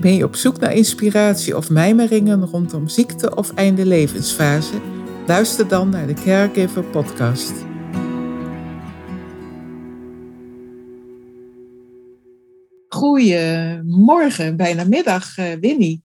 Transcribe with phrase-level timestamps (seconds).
[0.00, 4.80] Ben je op zoek naar inspiratie of mijmeringen rondom ziekte of einde levensfase?
[5.26, 7.52] Luister dan naar de Caregiver podcast.
[12.88, 16.02] Goedemorgen, bijna middag, uh, Winnie.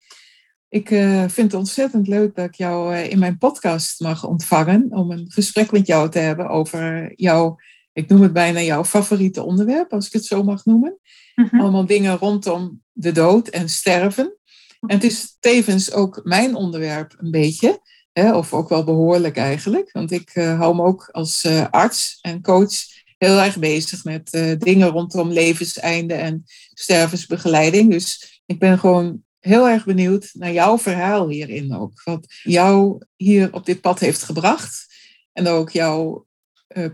[0.68, 4.86] Ik uh, vind het ontzettend leuk dat ik jou uh, in mijn podcast mag ontvangen
[4.90, 7.56] om een gesprek met jou te hebben over jouw,
[7.92, 10.98] ik noem het bijna jouw favoriete onderwerp, als ik het zo mag noemen.
[11.40, 11.60] Mhm.
[11.60, 14.36] Allemaal dingen rondom de dood en sterven.
[14.80, 17.80] En het is tevens ook mijn onderwerp een beetje,
[18.12, 19.92] hè, of ook wel behoorlijk eigenlijk.
[19.92, 22.72] Want ik uh, hou me ook als uh, arts en coach
[23.18, 27.90] heel erg bezig met uh, dingen rondom levenseinde en stervensbegeleiding.
[27.90, 32.02] Dus ik ben gewoon heel erg benieuwd naar jouw verhaal hierin ook.
[32.04, 34.86] Wat jou hier op dit pad heeft gebracht.
[35.32, 36.26] En ook jouw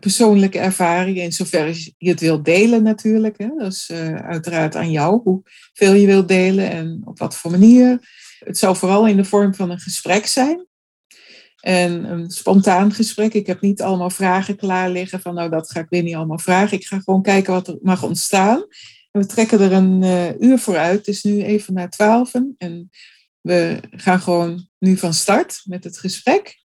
[0.01, 3.39] persoonlijke ervaringen, in zover je het wilt delen natuurlijk.
[3.39, 3.49] Hè?
[3.57, 7.99] Dat is uh, uiteraard aan jou, hoeveel je wilt delen en op wat voor manier.
[8.39, 10.67] Het zou vooral in de vorm van een gesprek zijn.
[11.61, 13.35] En een spontaan gesprek.
[13.35, 16.39] Ik heb niet allemaal vragen klaar liggen van nou dat ga ik weer niet allemaal
[16.39, 16.77] vragen.
[16.77, 18.67] Ik ga gewoon kijken wat er mag ontstaan.
[19.13, 20.99] En we trekken er een uh, uur voor uit.
[20.99, 22.91] Het is nu even na twaalf en
[23.41, 26.65] we gaan gewoon nu van start met het gesprek.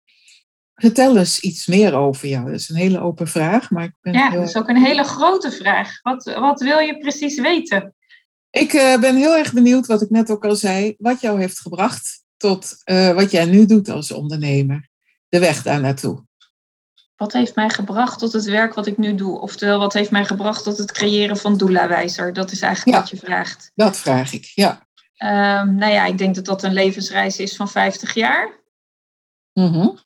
[0.75, 2.45] Vertel eens iets meer over jou.
[2.45, 3.71] Dat is een hele open vraag.
[3.71, 6.03] Maar ik ben ja, dat is ook een hele grote vraag.
[6.03, 7.95] Wat, wat wil je precies weten?
[8.51, 11.61] Ik uh, ben heel erg benieuwd, wat ik net ook al zei, wat jou heeft
[11.61, 14.89] gebracht tot uh, wat jij nu doet als ondernemer.
[15.29, 16.25] De weg daar naartoe.
[17.17, 19.41] Wat heeft mij gebracht tot het werk wat ik nu doe?
[19.41, 22.33] Oftewel, wat heeft mij gebracht tot het creëren van doula-wijzer?
[22.33, 23.71] Dat is eigenlijk wat je vraagt.
[23.75, 24.87] Dat vraag ik, ja.
[25.19, 28.61] Um, nou ja, ik denk dat dat een levensreis is van 50 jaar.
[29.53, 29.99] Mm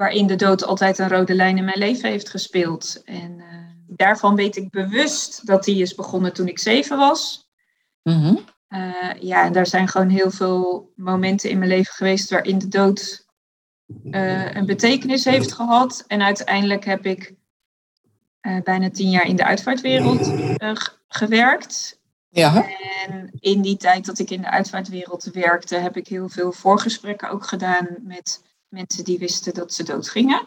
[0.00, 3.02] waarin de dood altijd een rode lijn in mijn leven heeft gespeeld.
[3.04, 3.46] En uh,
[3.86, 7.50] daarvan weet ik bewust dat die is begonnen toen ik zeven was.
[8.02, 12.58] Mm uh, ja, en daar zijn gewoon heel veel momenten in mijn leven geweest waarin
[12.58, 13.26] de dood
[14.04, 16.04] uh, een betekenis heeft gehad.
[16.06, 17.34] En uiteindelijk heb ik
[18.62, 20.32] bijna tien jaar in de uitvaartwereld
[21.08, 22.00] gewerkt.
[22.28, 22.66] Ja.
[23.06, 27.30] En in die tijd dat ik in de uitvaartwereld werkte, heb ik heel veel voorgesprekken
[27.30, 30.46] ook gedaan met mensen die wisten dat ze doodgingen.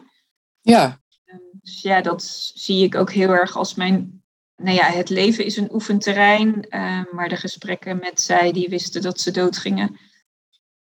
[0.61, 1.01] Ja.
[1.25, 2.23] Ehm, dus ja, dat
[2.53, 4.23] zie ik ook heel erg als mijn.
[4.55, 9.01] Nou ja, het leven is een oefenterrein, uh, maar de gesprekken met zij die wisten
[9.01, 9.99] dat ze doodgingen,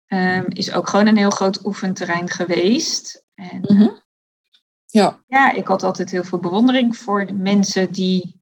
[0.08, 3.26] um, is ook gewoon een heel groot oefenterrein geweest.
[3.34, 4.02] En, mm
[4.86, 5.24] Ja.
[5.28, 8.39] Ja, ik had altijd heel veel bewondering voor de mensen die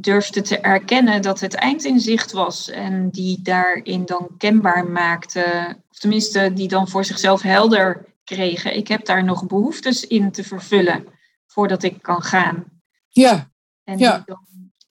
[0.00, 5.76] durfde te erkennen dat het eind in zicht was en die daarin dan kenbaar maakte,
[5.90, 8.76] of tenminste die dan voor zichzelf helder kregen.
[8.76, 11.06] Ik heb daar nog behoeftes in te vervullen
[11.46, 12.64] voordat ik kan gaan.
[13.08, 13.50] Ja.
[13.84, 14.46] En die dan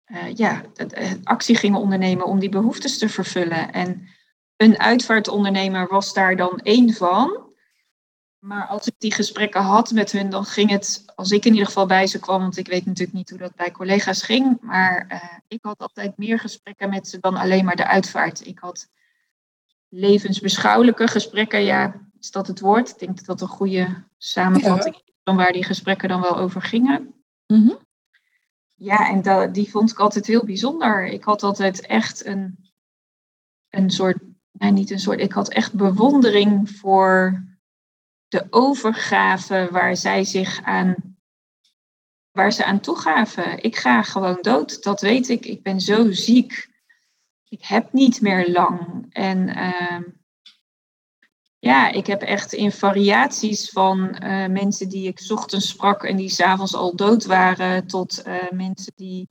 [0.08, 3.72] uh, ja, eh, actie gingen ondernemen om die behoeftes te vervullen.
[3.72, 4.08] En
[4.56, 7.47] een uitvaartondernemer was daar dan één van.
[8.48, 11.66] Maar als ik die gesprekken had met hun, dan ging het, als ik in ieder
[11.66, 15.06] geval bij ze kwam, want ik weet natuurlijk niet hoe dat bij collega's ging, maar
[15.12, 18.46] uh, ik had altijd meer gesprekken met ze dan alleen maar de uitvaart.
[18.46, 18.90] Ik had
[19.90, 22.90] levensbeschouwelijke gesprekken, ja, is dat het woord?
[22.90, 26.62] Ik denk dat dat een goede samenvatting is van waar die gesprekken dan wel over
[26.62, 27.14] gingen.
[27.48, 27.78] Mm -hmm.
[28.74, 31.06] Ja, en dat, die vond ik altijd heel bijzonder.
[31.06, 32.72] Ik had altijd echt een,
[33.70, 34.18] een soort,
[34.52, 37.46] nee, niet een soort, ik had echt bewondering voor
[38.28, 41.18] de overgave waar zij zich aan,
[42.32, 43.64] waar ze aan toegaven.
[43.64, 45.46] Ik ga gewoon dood, dat weet ik.
[45.46, 46.70] Ik ben zo ziek.
[47.50, 49.06] Ik heb niet meer lang.
[49.10, 50.00] En uh,
[51.60, 56.30] ja, ik heb echt in variaties van uh, mensen die ik ochtends sprak en die
[56.30, 59.28] s'avonds al dood waren, tot uh, mensen die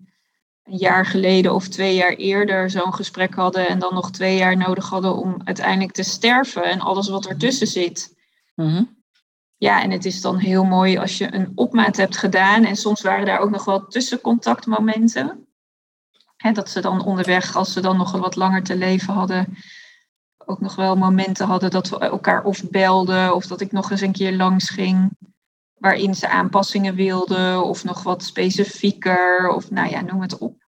[0.63, 4.57] een jaar geleden of twee jaar eerder zo'n gesprek hadden en dan nog twee jaar
[4.57, 8.16] nodig hadden om uiteindelijk te sterven en alles wat ertussen zit.
[8.57, 8.85] Mhm.
[9.57, 12.65] Ja, en het is dan heel mooi als je een opmaat hebt gedaan.
[12.65, 15.47] En soms waren daar ook nog wel tussencontactmomenten.
[16.37, 19.57] Hè, dat ze dan onderweg, als ze dan nog wat langer te leven hadden,
[20.37, 24.01] ook nog wel momenten hadden dat we elkaar of belden of dat ik nog eens
[24.01, 25.11] een keer langs ging.
[25.75, 30.65] Waarin ze aanpassingen wilden of nog wat specifieker of nou ja, noem het op.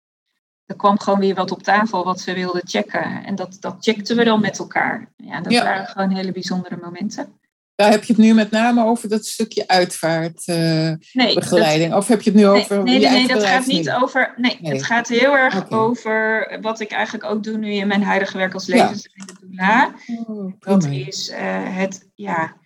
[0.67, 3.25] er kwam gewoon weer wat op tafel wat ze wilden checken.
[3.25, 5.13] En dat, dat checkten we dan met elkaar.
[5.17, 7.38] Ja, dat waren gewoon hele bijzondere momenten.
[7.79, 11.91] Daar heb je het nu met name over dat stukje uitvaartbegeleiding?
[11.91, 12.83] Uh, of heb je het nu over.
[12.83, 14.35] Nee, nee, nee, dat gaat niet over.
[14.37, 18.39] Nee, het gaat heel erg over wat ik eigenlijk ook doe nu in mijn huidige
[18.39, 19.95] werk als levensleider ja.
[20.27, 22.57] Oh, dat is uh, het, ja.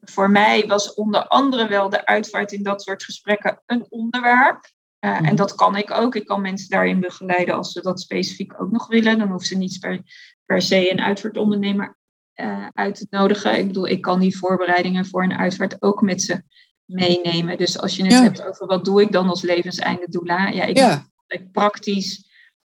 [0.00, 4.70] Voor mij was onder andere wel de uitvaart in dat soort gesprekken een onderwerp.
[5.00, 5.34] Uh, En mhm.
[5.34, 6.14] dat kan ik ook.
[6.14, 9.18] Ik kan mensen daarin begeleiden als ze dat specifiek ook nog willen.
[9.18, 10.00] Dan hoeven ze niet per,
[10.46, 11.98] per se een uitvaartondernemer
[12.40, 13.58] uh, uit te nodigen.
[13.58, 16.42] Ik bedoel, ik kan die voorbereidingen voor een uitvaart ook met ze
[16.84, 17.58] meenemen.
[17.58, 20.48] Dus als je het hebt over wat doe ik dan als levenseinde doula.
[20.48, 21.06] Ja, ik ja.
[21.52, 22.24] praktisch,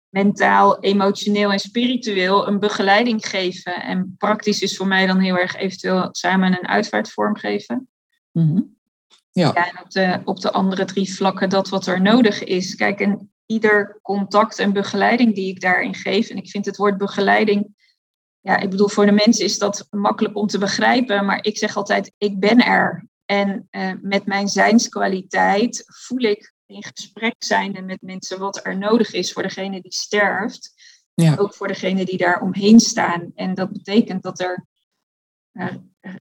[0.09, 3.83] mentaal, emotioneel en spiritueel een begeleiding geven.
[3.83, 7.89] En praktisch is voor mij dan heel erg eventueel samen een uitvaart vormgeven.
[8.31, 8.79] Mm
[9.31, 9.51] ja.
[9.53, 12.75] ja, en op de, op de andere drie vlakken dat wat er nodig is.
[12.75, 16.29] Kijk, en ieder contact en begeleiding die ik daarin geef.
[16.29, 17.75] En ik vind het woord begeleiding
[18.41, 21.75] ja, ik bedoel, voor de mensen is dat makkelijk om te begrijpen, maar ik zeg
[21.75, 23.09] altijd, ik ben er.
[23.25, 29.13] En uh, met mijn zijnskwaliteit voel ik in gesprek zijnde met mensen wat er nodig
[29.13, 30.73] is voor degene die sterft.
[31.13, 31.35] Ja.
[31.35, 33.31] Ook voor degene die daar omheen staan.
[33.35, 34.65] En dat betekent dat er
[35.53, 35.67] uh,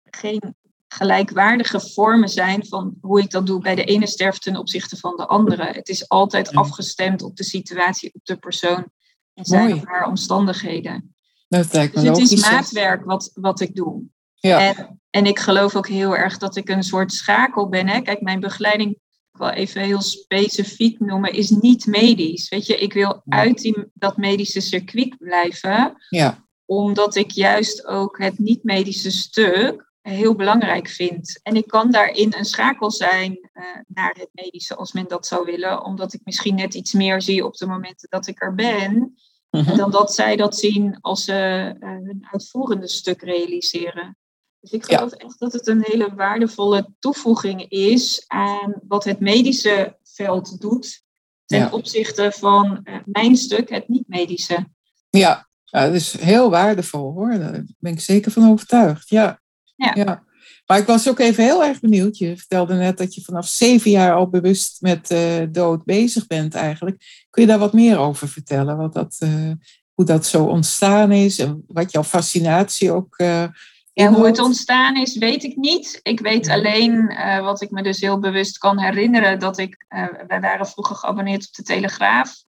[0.05, 0.55] geen
[0.89, 5.17] gelijkwaardige vormen zijn van hoe ik dat doe bij de ene sterft ten opzichte van
[5.17, 5.65] de andere.
[5.65, 8.91] Het is altijd afgestemd op de situatie, op de persoon
[9.35, 11.15] en zijn of haar omstandigheden.
[11.59, 14.03] Dat lijkt me dus het is maatwerk wat, wat ik doe.
[14.35, 14.59] Ja.
[14.61, 17.89] En, en ik geloof ook heel erg dat ik een soort schakel ben.
[17.89, 18.01] Hè?
[18.01, 22.49] Kijk, mijn begeleiding, ik wil even heel specifiek noemen, is niet medisch.
[22.49, 25.97] Weet je, ik wil uit die, dat medische circuit blijven.
[26.09, 26.47] Ja.
[26.65, 31.41] Omdat ik juist ook het niet-medische stuk heel belangrijk vind.
[31.43, 35.45] En ik kan daarin een schakel zijn uh, naar het medische als men dat zou
[35.45, 35.85] willen.
[35.85, 39.15] Omdat ik misschien net iets meer zie op de momenten dat ik er ben.
[39.51, 39.77] Mhm.
[39.77, 44.17] Dan dat zij dat zien als ze uh, hun uitvoerende stuk realiseren.
[44.61, 49.97] Dus ik geloof echt dat het een hele waardevolle toevoeging is aan wat het medische
[50.03, 51.03] veld doet
[51.47, 54.67] ten opzichte van uh, mijn stuk, het niet-medische.
[55.11, 55.49] Ja.
[55.65, 57.39] ja, dat is heel waardevol hoor.
[57.39, 59.09] Daar ben ik zeker van overtuigd.
[59.09, 59.41] Ja.
[59.77, 59.93] ja.
[59.95, 60.25] ja.
[60.71, 62.19] Maar ik was ook even heel erg benieuwd.
[62.19, 66.55] Je vertelde net dat je vanaf zeven jaar al bewust met uh, dood bezig bent
[66.55, 67.25] eigenlijk.
[67.31, 68.77] Kun je daar wat meer over vertellen?
[68.77, 69.51] Wat dat, uh,
[69.95, 73.45] hoe dat zo ontstaan is en wat jouw fascinatie ook uh,
[73.93, 76.01] ja, hoe het ontstaan is, weet ik niet.
[76.03, 79.87] Ik weet alleen, wat ik me dus heel bewust kan herinneren, dat ik,
[80.27, 82.45] wij waren vroeger geabonneerd op de Telegraaf.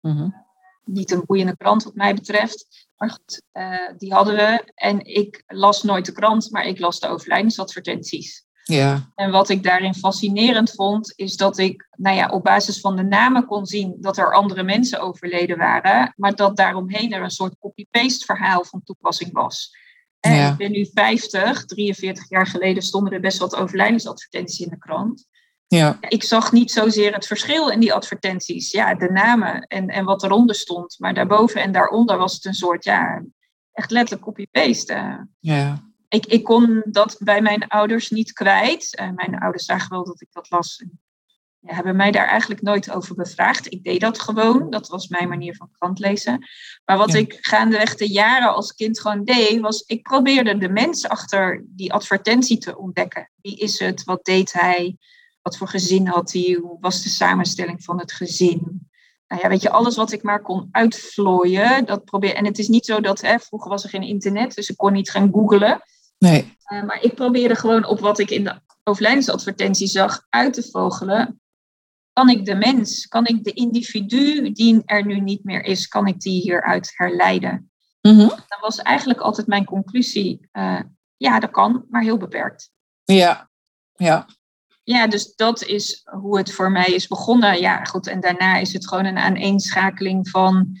[0.00, 0.28] Mhm.
[0.86, 2.86] Niet een boeiende krant wat mij betreft.
[2.96, 4.72] Maar goed, uh, die hadden we.
[4.74, 8.46] En ik las nooit de krant, maar ik las de overlijdensadvertenties.
[8.62, 9.12] Ja.
[9.14, 13.02] En wat ik daarin fascinerend vond, is dat ik nou ja, op basis van de
[13.02, 17.58] namen kon zien dat er andere mensen overleden waren, maar dat daaromheen er een soort
[17.58, 19.70] copy-paste verhaal van toepassing was.
[20.20, 20.50] En ja.
[20.50, 25.26] ik ben nu 50, 43 jaar geleden stonden er best wat overlijdensadvertenties in de krant.
[25.68, 25.98] Ja.
[26.00, 28.70] Ik zag niet zozeer het verschil in die advertenties.
[28.70, 30.96] Ja, de namen en, en wat eronder stond.
[30.98, 33.24] Maar daarboven en daaronder was het een soort, ja,
[33.72, 35.28] echt letterlijk copy-paste.
[35.40, 35.84] Ja.
[36.08, 38.98] Ik, ik kon dat bij mijn ouders niet kwijt.
[39.00, 40.84] Uh, mijn ouders zagen wel dat ik dat las.
[41.60, 43.72] Ja, hebben mij daar eigenlijk nooit over bevraagd.
[43.72, 44.70] Ik deed dat gewoon.
[44.70, 46.46] Dat was mijn manier van krant lezen.
[46.84, 51.08] Maar wat ik gaandeweg de jaren als kind gewoon deed, was ik probeerde de mens
[51.08, 53.30] achter die advertentie te ontdekken.
[53.40, 54.04] Wie is het?
[54.04, 54.96] Wat deed hij?
[55.46, 56.58] Wat voor gezin had hij?
[56.62, 58.88] Hoe was de samenstelling van het gezin?
[59.26, 62.34] Nou ja, weet je, alles wat ik maar kon uitvlooien, dat probeer.
[62.34, 64.92] En het is niet zo dat, hè, vroeger was er geen internet, dus ik kon
[64.92, 65.82] niet gaan googlen.
[66.18, 66.56] Nee.
[66.72, 71.40] Uh, maar ik probeerde gewoon op wat ik in de overlijdensadvertentie zag uit te vogelen.
[72.12, 76.06] Kan ik de mens, kan ik de individu die er nu niet meer is, kan
[76.06, 77.70] ik die hieruit herleiden?
[78.00, 80.48] Mm Dat was eigenlijk altijd mijn conclusie.
[80.52, 80.80] Uh,
[81.16, 82.70] ja, dat kan, maar heel beperkt.
[83.04, 83.50] Ja,
[83.94, 84.26] ja
[84.86, 87.60] ja, dus dat is hoe het voor mij is begonnen.
[87.60, 88.06] Ja, goed.
[88.06, 90.76] En daarna is het gewoon een aaneenschakeling van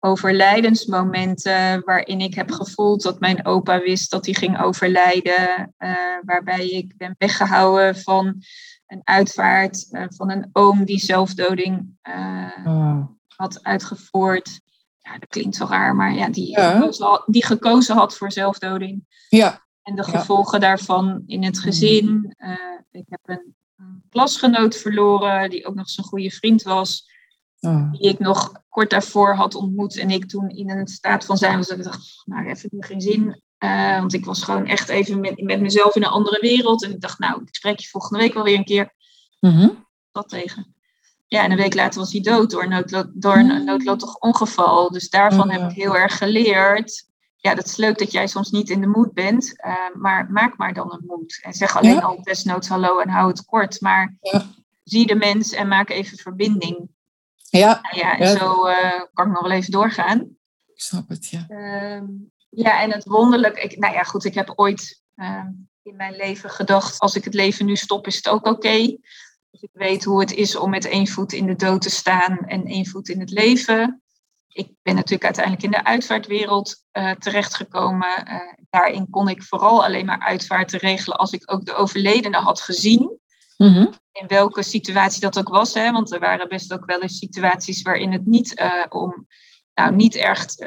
[0.00, 5.74] overlijdensmomenten waarin ik heb gevoeld dat mijn opa wist dat hij ging overlijden.
[5.78, 8.42] Uh, waarbij ik ben weggehouden van
[8.86, 13.04] een uitvaart uh, van een oom die zelfdoding uh,
[13.36, 14.60] had uitgevoerd.
[14.98, 19.04] Ja, dat klinkt zo raar, maar ja, die, Gekozen had, die gekozen had voor zelfdoding.
[19.28, 19.62] Ja.
[19.82, 22.34] En de gevolgen daarvan in het gezin.
[22.94, 23.54] Ik heb een,
[24.08, 27.12] klasgenoot verloren, die ook nog zijn goede vriend was.
[27.60, 27.92] Oh.
[27.92, 29.96] Die ik nog kort daarvoor had ontmoet.
[29.96, 32.82] En ik toen in een staat van zijn was dat ik dacht, nou, even nu
[32.82, 33.42] geen zin.
[33.58, 36.84] Uh, want ik was gewoon echt even met, met mezelf in een andere wereld.
[36.84, 38.94] En ik dacht, nou, ik spreek je volgende week wel weer een keer.
[39.40, 40.74] Mm Dat tegen.
[41.26, 43.64] ja, en een week later was hij dood door, noodlo door een mm.
[43.64, 44.90] noodlottig ongeval.
[44.90, 47.08] Dus daarvan heb ik heel erg geleerd.
[47.44, 50.56] Ja, dat is leuk dat jij soms niet in de moed bent, uh, maar maak
[50.56, 51.40] maar dan een moed.
[51.42, 53.80] En zeg alleen al desnoods hallo en hou het kort.
[53.80, 54.16] Maar
[54.84, 56.88] zie de mens en maak even verbinding.
[57.34, 57.80] Ja.
[57.82, 60.20] Nou ja, en zo uh, kan ik nog wel even doorgaan.
[60.66, 61.46] Ik snap het, ja.
[61.48, 62.02] Uh,
[62.50, 63.56] ja, en het wonderlijk.
[63.56, 65.50] Ik, nou ja, goed, ik heb ooit ehm,
[65.82, 68.96] in mijn leven gedacht: als ik het leven nu stop, is het ook oké.
[69.50, 72.38] Dus ik weet hoe het is om met één voet in de dood te staan
[72.38, 74.02] en één voet in het leven.
[74.54, 78.28] Ik ben natuurlijk uiteindelijk in de uitvaartwereld uh, terechtgekomen.
[78.28, 78.36] Uh,
[78.70, 83.18] daarin kon ik vooral alleen maar uitvaarten regelen als ik ook de overledene had gezien.
[83.56, 83.86] Mhm.
[84.12, 85.74] In welke situatie dat ook was.
[85.74, 85.92] Hè?
[85.92, 89.26] Want er waren best ook wel eens situaties waarin het niet uh, om
[89.74, 90.64] nou, niet echt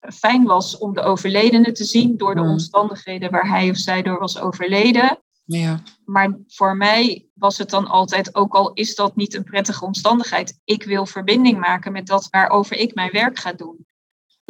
[0.00, 4.18] fijn was om de overledene te zien door de omstandigheden waar hij of zij door
[4.18, 5.18] was overleden.
[5.58, 5.80] Ja.
[6.04, 10.60] Maar voor mij was het dan altijd, ook al is dat niet een prettige omstandigheid,
[10.64, 13.86] ik wil verbinding maken met dat waarover ik mijn werk ga doen.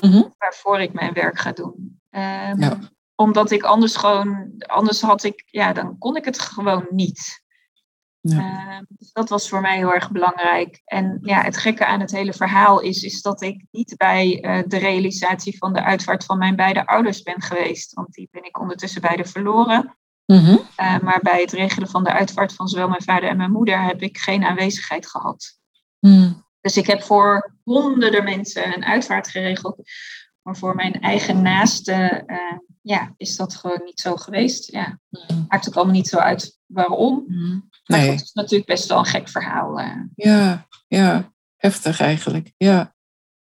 [0.03, 0.23] Mhm.
[0.39, 2.01] Waarvoor ik mijn werk ga doen.
[2.11, 2.79] Um, ja.
[3.15, 7.43] Omdat ik anders gewoon, anders had ik, ja, dan kon ik het gewoon niet.
[8.23, 10.83] Ehm, dus dat was voor mij heel erg belangrijk.
[10.85, 14.63] En ja, het gekke aan het hele verhaal is, is dat ik niet bij uh,
[14.67, 17.95] de realisatie van de uitvaart van mijn beide ouders ben geweest.
[17.95, 19.99] Want die ben ik ondertussen beide verloren.
[20.33, 23.85] Mm maar bij het regelen van de uitvaart van zowel mijn vader en mijn moeder
[23.85, 25.59] heb ik geen aanwezigheid gehad.
[26.01, 26.45] Mm.
[26.61, 29.83] Dus ik heb voor honderden mensen een uitvaart geregeld.
[30.43, 34.73] Maar voor mijn eigen naaste uh, ja, is dat gewoon niet zo geweest.
[34.73, 34.99] Ja.
[35.11, 35.45] Mm.
[35.49, 37.25] Maakt ook allemaal niet zo uit waarom.
[37.27, 37.69] Mm.
[37.85, 38.01] Nee.
[38.01, 39.81] Maar het is natuurlijk best wel een gek verhaal.
[39.81, 39.95] Uh.
[40.15, 42.53] Ja, ja, heftig eigenlijk.
[42.57, 42.95] Ja.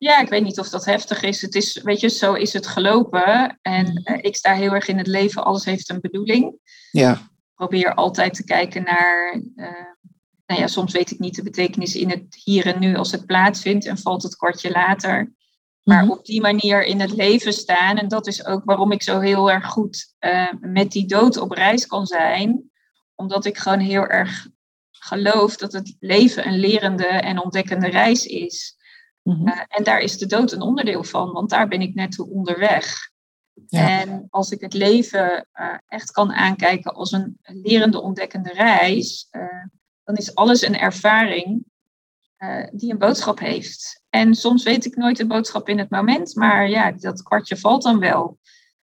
[0.03, 1.41] Ja, ik weet niet of dat heftig is.
[1.41, 3.59] Het is, weet je, zo is het gelopen.
[3.61, 6.55] En uh, ik sta heel erg in het leven, alles heeft een bedoeling.
[6.91, 7.11] Ja.
[7.13, 9.67] Ik probeer altijd te kijken naar, uh,
[10.45, 13.25] nou ja, soms weet ik niet de betekenis in het hier en nu als het
[13.25, 15.33] plaatsvindt en valt het kortje later.
[15.83, 16.11] Maar mhm.
[16.11, 17.97] op die manier in het leven staan.
[17.97, 21.51] En dat is ook waarom ik zo heel erg goed uh, met die dood op
[21.51, 22.71] reis kan zijn.
[23.15, 24.47] Omdat ik gewoon heel erg
[24.91, 28.81] geloof dat het leven een lerende en ontdekkende reis is.
[29.23, 32.29] Mm en daar is de dood een onderdeel van, want daar ben ik net toe
[32.29, 33.11] onderweg.
[33.67, 34.01] Ja.
[34.01, 39.65] En als ik het leven uh, echt kan aankijken als een lerende, ontdekkende reis, uh,
[40.03, 41.65] dan is alles een ervaring
[42.71, 44.03] die een boodschap heeft.
[44.09, 47.83] En soms weet ik nooit de boodschap in het moment, maar ja, dat kwartje valt
[47.83, 48.37] dan wel.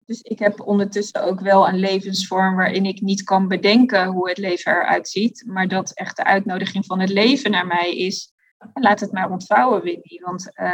[0.04, 4.38] Dus ik heb ondertussen ook wel een levensvorm waarin ik niet kan bedenken hoe het
[4.38, 8.32] leven eruit ziet, maar dat echt de uitnodiging van het leven naar mij is.
[8.74, 10.70] Laat het maar ontvouwen, Winnie, want uh,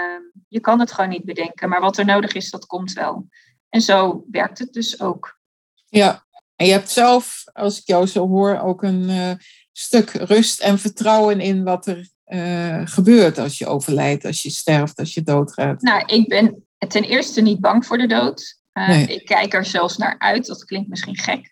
[0.49, 3.27] je kan het gewoon niet bedenken, maar wat er nodig is, dat komt wel.
[3.69, 5.41] En zo werkt het dus ook.
[5.87, 6.25] Ja,
[6.57, 9.33] en je hebt zelf, als ik jou zo hoor, ook een uh,
[9.73, 14.99] stuk rust en vertrouwen in wat er uh, gebeurt als je overlijdt, als je sterft,
[14.99, 15.83] als je doodgaat?
[15.83, 18.61] Nou, ik ben ten eerste niet bang voor de dood.
[18.73, 20.47] Uh, Ik kijk er zelfs naar uit.
[20.47, 21.52] Dat klinkt misschien gek.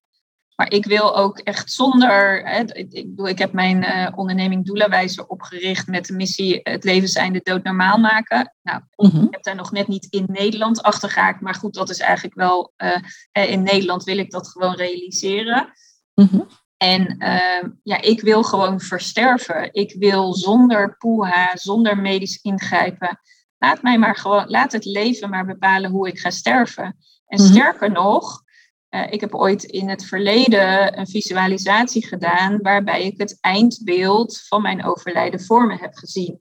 [0.60, 2.42] Maar ik wil ook echt zonder.
[2.48, 7.08] Hè, ik, ik, ik heb mijn uh, onderneming Doelawijzer opgericht met de missie het leven
[7.08, 8.54] zijn de dood normaal maken.
[8.62, 9.22] Nou, mhm.
[9.22, 11.40] ik heb daar nog net niet in Nederland achter gehaakt.
[11.40, 12.72] Maar goed, dat is eigenlijk wel.
[12.76, 15.72] Uh, in Nederland wil ik dat gewoon realiseren.
[16.14, 19.68] Mm en uh, ja, ik wil gewoon versterven.
[19.72, 23.20] Ik wil zonder poeha, zonder medisch ingrijpen.
[23.58, 26.96] Laat mij maar gewoon, laat het leven maar bepalen hoe ik ga sterven.
[27.26, 27.52] En mhm.
[27.52, 28.42] sterker nog,
[28.90, 34.62] uh, ik heb ooit in het verleden een visualisatie gedaan waarbij ik het eindbeeld van
[34.62, 36.38] mijn overlijden voor me heb gezien.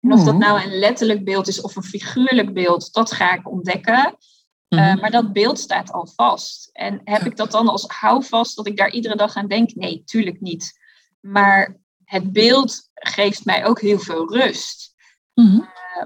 [0.00, 0.42] En of dat mhm.
[0.42, 4.16] nou een letterlijk beeld is of een figuurlijk beeld, dat ga ik ontdekken.
[4.68, 5.00] Eh, mhm.
[5.00, 6.70] maar dat beeld staat al vast.
[6.72, 9.74] En heb ik dat dan als houvast dat ik daar iedere dag aan denk?
[9.74, 10.80] Nee, tuurlijk niet.
[11.20, 14.94] Maar het beeld geeft mij ook heel veel rust.
[15.34, 15.60] Eh,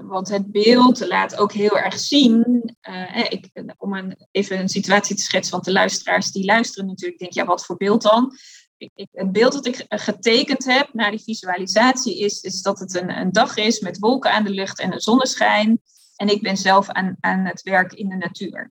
[0.07, 2.63] want het beeld laat ook heel erg zien.
[2.89, 7.19] Uh, ik, om een, even een situatie te schetsen, want de luisteraars die luisteren natuurlijk,
[7.19, 8.37] denk ja, wat voor beeld dan?
[8.77, 12.95] Ik, ik, het beeld dat ik getekend heb na die visualisatie is, is dat het
[12.95, 15.81] een, een dag is met wolken aan de lucht en een zonneschijn.
[16.15, 18.71] En ik ben zelf aan, aan het werk in de natuur.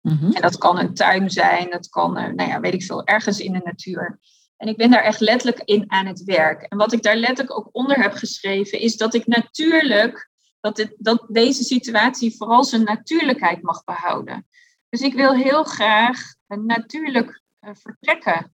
[0.00, 0.32] Mhm.
[0.32, 3.52] En dat kan een tuin zijn, dat kan, nou ja, weet ik veel, ergens in
[3.52, 4.18] de natuur.
[4.60, 6.62] En ik ben daar echt letterlijk in aan het werk.
[6.62, 10.29] En wat ik daar letterlijk ook onder heb geschreven, is dat ik natuurlijk,
[10.60, 14.46] dat, dit, dat deze situatie vooral zijn natuurlijkheid mag behouden.
[14.88, 18.54] Dus ik wil heel graag natuurlijk uh, vertrekken.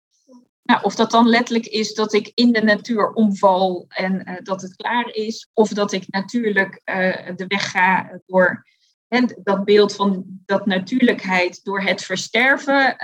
[0.64, 4.62] Nou, of dat dan letterlijk is dat ik in de natuur omval en uh, dat
[4.62, 8.66] het klaar is, of dat ik natuurlijk uh, de weg ga door
[9.08, 12.98] hè, dat beeld van dat natuurlijkheid door het versterven,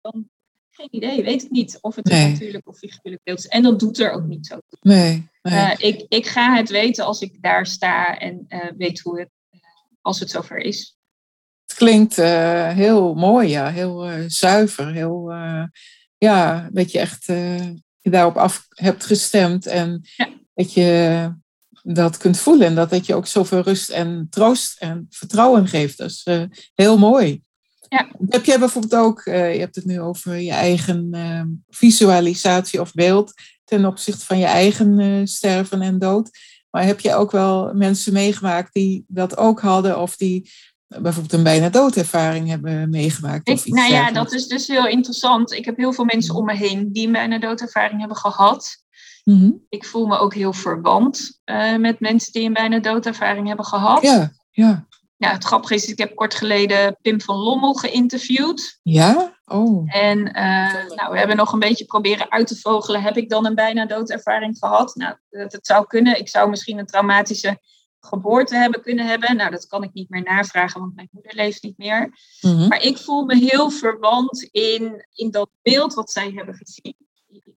[0.00, 0.30] dan
[0.74, 2.30] Geen idee, weet ik niet of het nee.
[2.30, 3.46] natuurlijk of figuurlijk beeld is.
[3.46, 4.78] En dat doet er ook niet zo toe.
[4.80, 5.28] Nee.
[5.42, 5.54] nee.
[5.54, 9.30] Uh, ik, ik ga het weten als ik daar sta en uh, weet hoe het,
[10.00, 10.96] als het zover is.
[11.66, 13.70] Het klinkt uh, heel mooi, ja.
[13.70, 14.92] Heel zuiver.
[14.92, 15.32] Heel,
[16.18, 17.26] ja, dat je echt
[17.98, 19.66] je daarop af hebt gestemd.
[19.66, 20.28] En ja.
[20.54, 21.32] dat je
[21.82, 22.66] dat kunt voelen.
[22.66, 25.98] En dat dat je ook zoveel rust en troost en vertrouwen geeft.
[25.98, 26.26] Dat is
[26.74, 27.42] heel mooi.
[27.92, 28.08] Ja.
[28.28, 32.92] Heb jij bijvoorbeeld ook, uh, je hebt het nu over je eigen uh, visualisatie of
[32.92, 33.32] beeld
[33.64, 36.30] ten opzichte van je eigen uh, sterven en dood.
[36.70, 40.50] Maar heb je ook wel mensen meegemaakt die dat ook hadden of die
[40.86, 43.48] bijvoorbeeld een bijna doodervaring hebben meegemaakt?
[43.48, 45.52] Ik, of iets nou ja, dat is dus heel interessant.
[45.52, 48.84] Ik heb heel veel mensen om me heen die een bijna doodervaring hebben gehad.
[49.24, 49.66] Mm -hmm.
[49.68, 51.40] Ik voel me ook heel verwant
[51.78, 54.02] met mensen die een bijna doodervaring hebben gehad.
[54.02, 54.86] Ja, ja.
[55.22, 58.78] Ja, het grappige is, ik heb kort geleden Pim van Lommel geïnterviewd.
[58.82, 59.38] Ja?
[59.44, 59.94] Oh.
[59.94, 63.02] En uh, nou, we hebben nog een beetje proberen uit te vogelen.
[63.02, 64.94] Heb ik dan een bijna doodervaring gehad?
[64.94, 66.18] Nou, dat, het zou kunnen.
[66.18, 67.60] Ik zou misschien een traumatische
[68.00, 69.36] geboorte hebben kunnen hebben.
[69.36, 72.00] Nou, dat kan ik niet meer navragen, want mijn moeder leeft niet meer.
[72.40, 72.68] Mm -hmm.
[72.68, 76.96] Maar ik voel me heel verwant in, in dat beeld wat zij hebben gezien.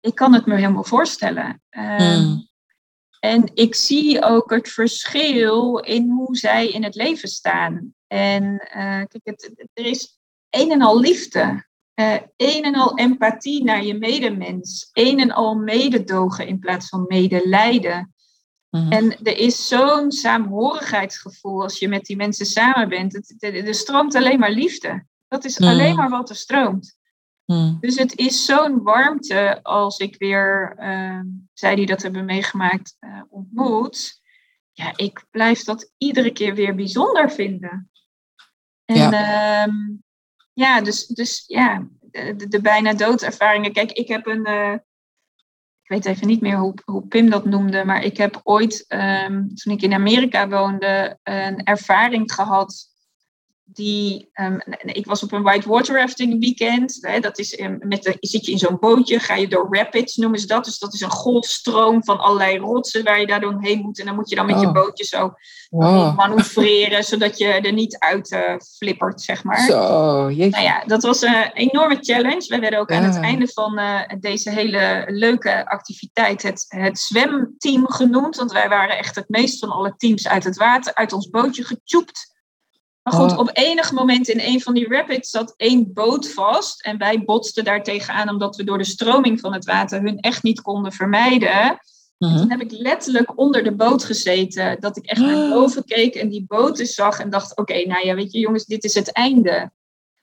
[0.01, 1.61] Ik kan het me helemaal voorstellen.
[1.71, 2.47] Uh, mm.
[3.23, 7.93] En ik zie ook het verschil in hoe zij in het leven staan.
[8.07, 11.65] En uh, kijk, het, er is een en al liefde.
[11.95, 14.89] Uh, een en al empathie naar je medemens.
[14.93, 18.13] Een en al mededogen in plaats van medelijden.
[18.69, 18.91] Mm -hmm.
[18.91, 23.13] En er is zo'n saamhorigheidsgevoel als je met die mensen samen bent.
[23.13, 25.05] Het, er, er stroomt alleen maar liefde.
[25.27, 25.67] Dat is Mm.
[25.67, 26.97] alleen maar wat er stroomt.
[27.45, 27.77] Mm.
[27.79, 31.19] Dus het is zo'n warmte als ik weer uh,
[31.53, 34.21] zij die dat hebben meegemaakt uh, ontmoet.
[34.71, 37.91] Ja, ik blijf dat iedere keer weer bijzonder vinden.
[38.85, 40.03] En ja, um,
[40.53, 43.73] ja dus, dus ja, de, de, bijna doodervaringen.
[43.73, 44.47] Kijk, ik heb een.
[44.49, 44.73] Uh,
[45.83, 49.55] ik weet even niet meer hoe, hoe Pim dat noemde, maar ik heb ooit, um,
[49.55, 52.92] toen ik in Amerika woonde, een ervaring gehad
[53.63, 56.97] die, um, ik was op een whitewater rafting weekend.
[57.01, 60.15] Hè, dat is um, met de, zit je in zo'n bootje, ga je door rapids,
[60.15, 60.65] noemen ze dat.
[60.65, 63.99] Dus dat is een golfstroom van allerlei rotsen waar je daar doorheen moet.
[63.99, 64.61] En dan moet je dan met Oh.
[64.61, 65.33] je bootje zo
[65.69, 66.15] Wow.
[66.17, 69.65] manoeuvreren, zodat je er niet uit uh, flippert, zeg maar.
[69.65, 70.49] Zo, jeetje.
[70.49, 72.45] Nou ja, dat was een enorme challenge.
[72.47, 77.91] We werden ook aan het einde van uh, deze hele leuke activiteit het, het zwemteam
[77.91, 78.35] genoemd.
[78.35, 81.63] Want wij waren echt het meest van alle teams uit het water, uit ons bootje
[81.63, 82.32] getjoept.
[83.03, 83.39] Maar goed, Oh.
[83.39, 86.83] op enig moment in een van die rapids zat één boot vast.
[86.83, 90.43] En wij botsten daar tegenaan omdat we door de stroming van het water hun echt
[90.43, 91.79] niet konden vermijden.
[92.17, 92.37] Mhm.
[92.37, 94.77] Toen heb ik letterlijk onder de boot gezeten.
[94.79, 97.19] Dat ik echt naar boven keek en die boten zag.
[97.19, 99.71] En dacht, oké, nou ja, weet je jongens, dit is het einde.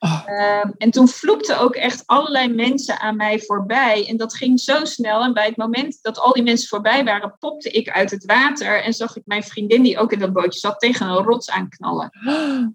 [0.02, 0.24] Oh.
[0.64, 4.08] Um, en toen vloekten ook echt allerlei mensen aan mij voorbij.
[4.08, 5.22] En dat ging zo snel.
[5.22, 8.82] En bij het moment dat al die mensen voorbij waren, popte ik uit het water.
[8.82, 12.10] En zag ik mijn vriendin, die ook in dat bootje zat, tegen een rots aanknallen.
[12.26, 12.66] Oh.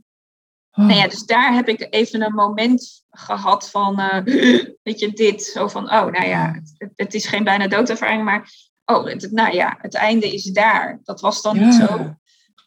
[0.75, 4.23] Nou ja, dus daar heb ik even een moment gehad van, uh,
[4.83, 5.43] weet je, dit.
[5.43, 8.51] Zo van, oh, nou ja, het, het is geen bijna doodervaring, maar,
[8.85, 10.99] oh, het, nou ja, het einde is daar.
[11.03, 11.65] Dat was dan Ja.
[11.65, 12.15] niet zo.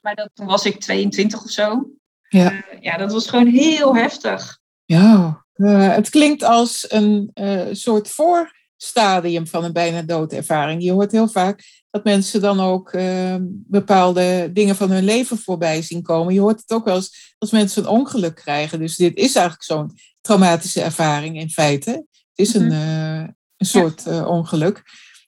[0.02, 1.90] Maar dat, toen was ik 22 of zo.
[2.28, 2.52] Ja.
[2.52, 4.58] Uh, ja, dat was gewoon heel heftig.
[4.84, 10.82] Ja, uh, het klinkt als een uh, soort voorstadium van een bijna doodervaring.
[10.82, 15.82] Je hoort heel vaak dat mensen dan ook uh, bepaalde dingen van hun leven voorbij
[15.82, 16.34] zien komen.
[16.34, 18.78] Je hoort het ook wel eens als mensen een ongeluk krijgen.
[18.78, 21.90] Dus dit is eigenlijk zo'n traumatische ervaring in feite.
[21.90, 23.20] Het is een, uh,
[23.56, 24.82] een soort ongeluk.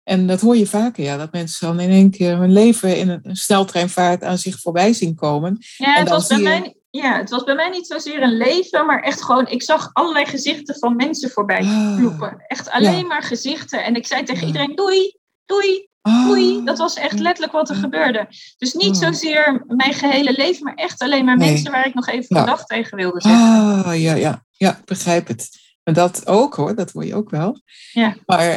[0.02, 3.09] En dat hoor je vaker, ja, dat mensen dan in één keer hun leven in
[3.09, 5.59] een sneltreinvaart aan zich voorbij zien komen.
[5.76, 6.42] Ja, en het was, bij je...
[6.42, 9.90] mij, ja, het was bij mij niet zozeer een leven, maar echt gewoon, ik zag
[9.92, 11.64] allerlei gezichten van mensen voorbij
[11.96, 12.28] vloepen.
[12.28, 13.07] Ah, echt alleen ja.
[13.07, 13.85] maar gezichten.
[13.85, 14.46] En ik zei tegen ja.
[14.46, 16.59] iedereen, doei, doei, doei.
[16.59, 16.64] Ah.
[16.64, 18.26] Dat was echt letterlijk wat er gebeurde.
[18.59, 21.50] Dus niet zozeer mijn gehele leven, maar echt alleen maar Nee.
[21.50, 23.85] mensen waar ik nog even een dag tegen wilde zeggen.
[23.85, 25.48] Ah, ja, ja, ja, ik begrijp het.
[25.85, 27.61] Maar dat ook hoor, dat hoor je ook wel.
[27.92, 28.16] Ja.
[28.26, 28.52] Maar,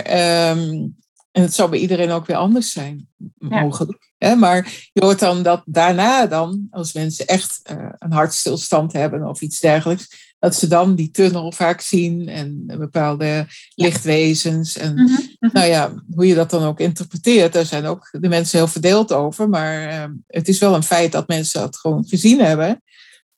[0.57, 0.95] um,
[1.37, 4.11] en het zou bij iedereen ook weer anders zijn, mogelijk.
[4.17, 4.35] Ja.
[4.35, 9.41] Maar je hoort dan dat daarna dan, als mensen echt uh, een hartstilstand hebben of
[9.41, 13.45] iets dergelijks, dat ze dan die tunnel vaak zien en bepaalde
[13.75, 14.77] lichtwezens.
[14.77, 15.53] En Mhm, mhm.
[15.53, 19.13] nou ja, hoe je dat dan ook interpreteert, daar zijn ook de mensen heel verdeeld
[19.13, 19.49] over.
[19.49, 22.81] Maar uh, het is wel een feit dat mensen dat gewoon gezien hebben.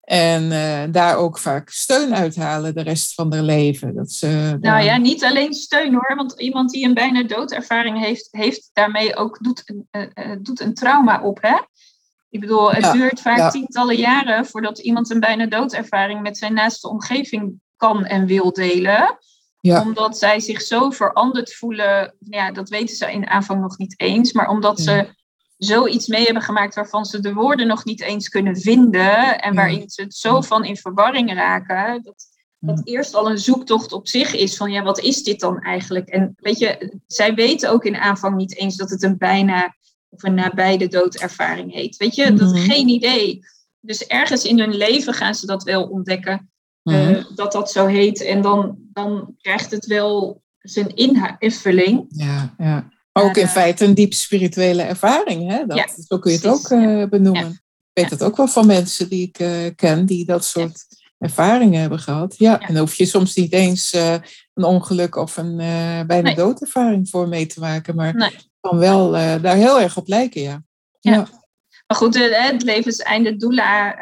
[0.09, 3.95] En uh, daar ook vaak steun uithalen de rest van hun leven.
[3.95, 6.15] Dat ze, Nou ja, niet alleen steun hoor.
[6.15, 10.73] Want iemand die een bijna doodervaring heeft, heeft daarmee ook doet, uh, uh, doet een
[10.73, 11.37] trauma op.
[11.41, 11.57] Hè?
[12.29, 13.49] Ik bedoel, het Ja, duurt vaak ja.
[13.49, 19.17] tientallen jaren voordat iemand een bijna doodervaring met zijn naaste omgeving kan en wil delen.
[19.61, 19.81] Ja.
[19.81, 22.15] Omdat zij zich zo veranderd voelen.
[22.19, 24.33] Ja, dat weten ze in aanvang nog niet eens.
[24.33, 25.17] Maar omdat ze
[25.59, 29.41] zoiets mee hebben gemaakt waarvan ze de woorden nog niet eens kunnen vinden.
[29.41, 32.03] En waarin ze het zo van in verwarring raken.
[32.03, 32.25] Dat,
[32.59, 36.09] dat eerst al een zoektocht op zich is van ja, wat is dit dan eigenlijk?
[36.09, 39.75] En weet je, zij weten ook in aanvang niet eens dat het een bijna
[40.09, 41.97] of een nabij de doodervaring heet.
[41.97, 42.63] Weet je, dat mhm.
[42.63, 43.39] geen idee.
[43.79, 46.51] Dus ergens in hun leven gaan ze dat wel ontdekken.
[46.83, 46.95] Mhm.
[46.95, 48.21] Eh, dat dat zo heet.
[48.21, 50.95] En dan, dan krijgt het wel zijn
[51.39, 52.05] invulling.
[52.07, 52.89] Ja, ja.
[53.11, 55.49] Ook in uh, feite een diep spirituele ervaring.
[55.49, 55.65] Hè?
[55.65, 57.51] Dat, ja, zo kun je het ook uh, benoemen.
[57.93, 60.85] Ik weet het ook wel van mensen die ik ken, die dat soort
[61.17, 62.37] ervaringen hebben gehad.
[62.37, 63.93] Ja, en dan hoef je soms niet eens
[64.53, 65.57] een ongeluk of een
[66.07, 66.35] bijna nee.
[66.35, 67.95] doodervaring voor mee te maken.
[67.95, 68.35] Maar nee.
[68.59, 70.63] kan wel daar heel erg op lijken, ja.
[70.99, 71.27] ja.
[71.87, 73.95] Maar goed, het levenseinde doula,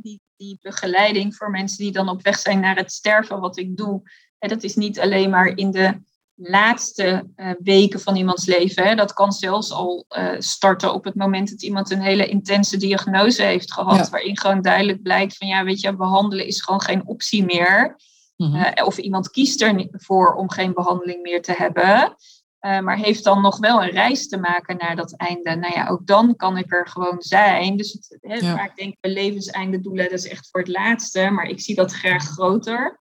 [0.00, 3.76] die die begeleiding voor mensen die dan op weg zijn naar het sterven, wat ik
[3.76, 4.02] doe,
[4.38, 6.00] dat is niet alleen maar in de
[6.34, 8.84] laatste uh, weken van iemands leven.
[8.84, 8.94] Hè.
[8.94, 13.42] Dat kan zelfs al uh, starten op het moment dat iemand een hele intense diagnose
[13.42, 17.44] heeft gehad, waarin gewoon duidelijk blijkt van ja, weet je, behandelen is gewoon geen optie
[17.44, 17.96] meer.
[18.36, 18.64] Mm -hmm.
[18.76, 22.16] uh, of iemand kiest ervoor om geen behandeling meer te hebben.
[22.60, 25.54] Uh, maar heeft dan nog wel een reis te maken naar dat einde.
[25.54, 27.76] Nou ja, ook dan kan ik er gewoon zijn.
[27.76, 28.56] Dus het, he, ja.
[28.56, 31.30] vaak denken we levenseinde doelen, dat is echt voor het laatste.
[31.30, 33.00] Maar ik zie dat graag groter.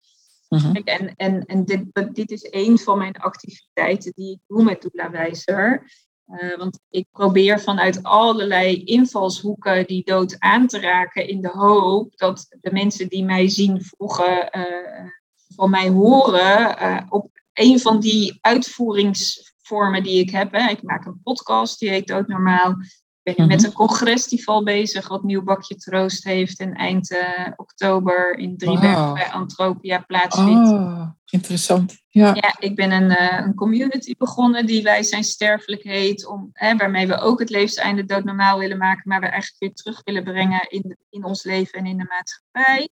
[0.53, 0.77] Mm-hmm.
[1.17, 1.85] En, en, dit,
[2.15, 5.91] dit is een van mijn activiteiten die ik doe met Doula-wijzer.
[6.27, 12.17] Uh, want ik probeer vanuit allerlei invalshoeken die dood aan te raken in de hoop
[12.17, 15.11] dat de mensen die mij zien vroegen, uh,
[15.55, 20.53] van mij horen, uh, op een van die uitvoerings vormen die ik heb.
[20.53, 20.71] Hè.
[20.71, 22.75] Ik maak een podcast, die heet ook normaal.
[23.23, 23.67] Ik ben nu met mhm.
[23.67, 29.15] een congresfestival bezig, wat Nieuw Bakje Troost heeft en eind uh, oktober in Driebergen wow.
[29.15, 30.71] bij Antropia plaatsvindt.
[30.71, 32.03] Oh, interessant.
[32.09, 32.35] Ja.
[32.35, 36.77] ja, ik ben een, uh, een community begonnen die Wij zijn sterfelijk heet, om, hè,
[36.77, 40.67] waarmee we ook het levenseinde doodnormaal willen maken, maar we eigenlijk weer terug willen brengen
[40.69, 42.89] in, in ons leven en in de maatschappij.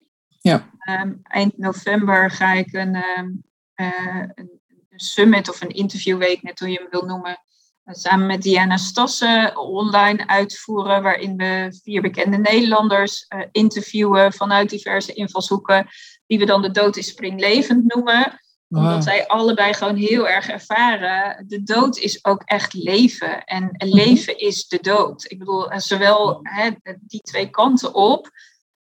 [0.41, 0.71] Ja.
[1.03, 3.43] Um, eind november ga ik een, um,
[3.77, 4.63] uh, een
[4.95, 7.37] een summit of een interviewweek, net hoe je hem wil noemen, eh,
[7.85, 15.13] samen met Diana Stassen online uitvoeren, waarin we vier bekende Nederlanders uh, interviewen vanuit diverse
[15.13, 15.87] invalshoeken,
[16.27, 18.41] die we dan de dood is springlevend noemen.
[18.67, 18.83] Wow.
[18.83, 23.45] Omdat zij allebei gewoon heel erg ervaren, de dood is ook echt leven.
[23.45, 25.31] En leven is de dood.
[25.31, 26.71] Ik bedoel, eh, zowel hè,
[27.01, 28.31] die twee kanten op.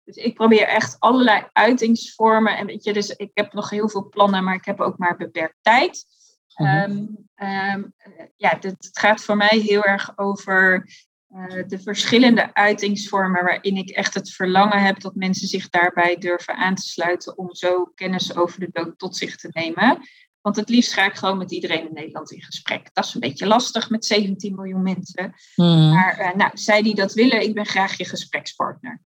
[0.03, 2.57] Dus ik probeer echt allerlei uitingsvormen.
[2.57, 5.17] En weet je, dus ik heb nog heel veel plannen, maar ik heb ook maar
[5.17, 6.05] beperkt tijd.
[6.55, 6.91] Mm-hmm.
[6.91, 7.93] um, um,
[8.35, 10.89] ja, het gaat voor mij heel erg over
[11.35, 16.55] uh, de verschillende uitingsvormen waarin ik echt het verlangen heb dat mensen zich daarbij durven
[16.55, 19.99] aan te sluiten om zo kennis over de dood tot zich te nemen.
[20.41, 22.89] Want het liefst ga ik gewoon met iedereen in Nederland in gesprek.
[22.93, 25.33] Dat is een beetje lastig met 17 miljoen mensen.
[25.55, 25.89] Mm.
[25.89, 29.01] Maar uh, nou, zij die dat willen, ik ben graag je gesprekspartner.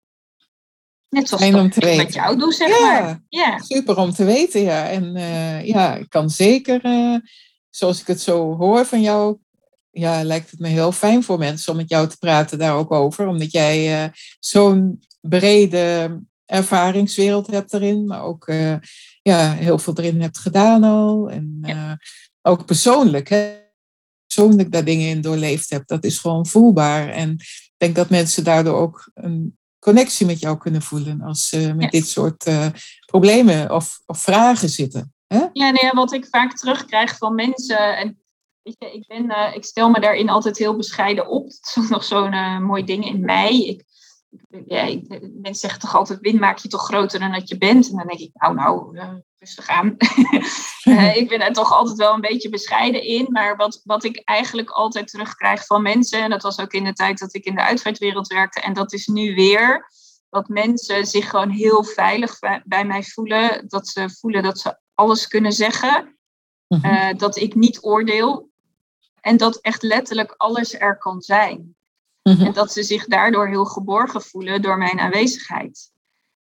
[1.13, 2.04] Net zoals Fijn om te weten.
[2.04, 3.23] met jou doe, zeg ja, maar.
[3.30, 4.89] Ja, super om te weten, ja.
[4.89, 7.17] En uh, ja, ik kan zeker, uh,
[7.69, 9.38] zoals ik het zo hoor van jou,
[9.91, 12.91] ja, lijkt het me heel fijn voor mensen om met jou te praten daar ook
[12.91, 13.28] over.
[13.28, 18.52] Omdat jij uh, zo'n brede ervaringswereld hebt erin, maar ook
[19.21, 21.30] ja, heel veel erin hebt gedaan al.
[21.30, 21.97] En ja.
[22.41, 23.62] ook persoonlijk, hè.
[24.28, 27.10] Persoonlijk daar dingen in doorleefd hebt, dat is gewoon voelbaar.
[27.10, 31.74] En ik denk dat mensen daardoor ook een connectie met jou kunnen voelen als ze
[31.74, 31.89] met ja.
[31.89, 32.67] dit soort uh,
[33.06, 35.13] problemen of, of, vragen zitten.
[35.28, 35.46] Hè?
[35.54, 37.98] Ja, nee, wat ik vaak terugkrijg van mensen.
[37.98, 38.24] En
[38.62, 41.43] weet je, ik, ben, uh, ik stel me daarin altijd heel bescheiden op.
[41.46, 43.60] Dat is nog zo'n uh, mooi ding in mij.
[43.60, 43.84] Ik,
[44.67, 47.89] ja, mensen zeggen toch altijd, win maak je toch groter dan dat je bent.
[47.89, 48.98] En dan denk ik, nou, nou,
[49.43, 49.95] rustig aan.
[50.84, 53.27] uh, ik ben er toch altijd wel een beetje bescheiden in.
[53.32, 56.93] Maar wat, wat ik eigenlijk altijd terugkrijg van mensen, en dat was ook in de
[56.93, 59.91] tijd dat ik in de uitvaartwereld werkte, en dat is nu weer,
[60.29, 63.67] dat mensen zich gewoon heel veilig bij mij voelen.
[63.67, 66.17] Dat ze voelen dat ze alles kunnen zeggen.
[66.67, 68.49] Uh, uh, dat ik niet oordeel.
[69.21, 71.75] En dat echt letterlijk alles er kan zijn.
[72.23, 72.45] Mm-hmm.
[72.45, 75.91] En dat ze zich daardoor heel geborgen voelen door mijn aanwezigheid.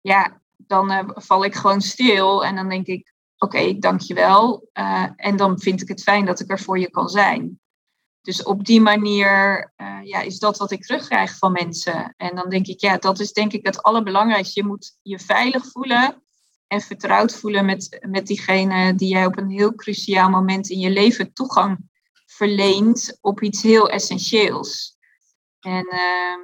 [0.00, 4.68] Ja, dan uh, val ik gewoon stil en dan denk ik, oké, okay, dankjewel.
[4.74, 7.60] Uh, en dan vind ik het fijn dat ik er voor je kan zijn.
[8.22, 12.14] Dus op die manier uh, ja, is dat wat ik terugkrijg van mensen.
[12.16, 14.60] En dan denk ik, ja, dat is denk ik het allerbelangrijkste.
[14.60, 16.22] Je moet je veilig voelen
[16.66, 20.90] en vertrouwd voelen met, met diegene die jij op een heel cruciaal moment in je
[20.90, 21.78] leven toegang
[22.26, 24.96] verleent op iets heel essentieels.
[25.60, 26.40] En ehm,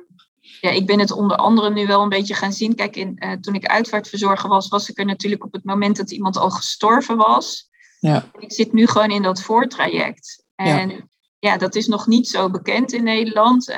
[0.60, 2.74] ja, ik ben het onder andere nu wel een beetje gaan zien.
[2.74, 6.10] Kijk, in, uh, toen ik uitvaartverzorger was, was ik er natuurlijk op het moment dat
[6.10, 7.68] iemand al gestorven was.
[8.00, 8.30] Ja.
[8.38, 10.44] Ik zit nu gewoon in dat voortraject.
[10.54, 11.56] En ja.
[11.56, 13.68] dat is nog niet zo bekend in Nederland.
[13.68, 13.76] Uh,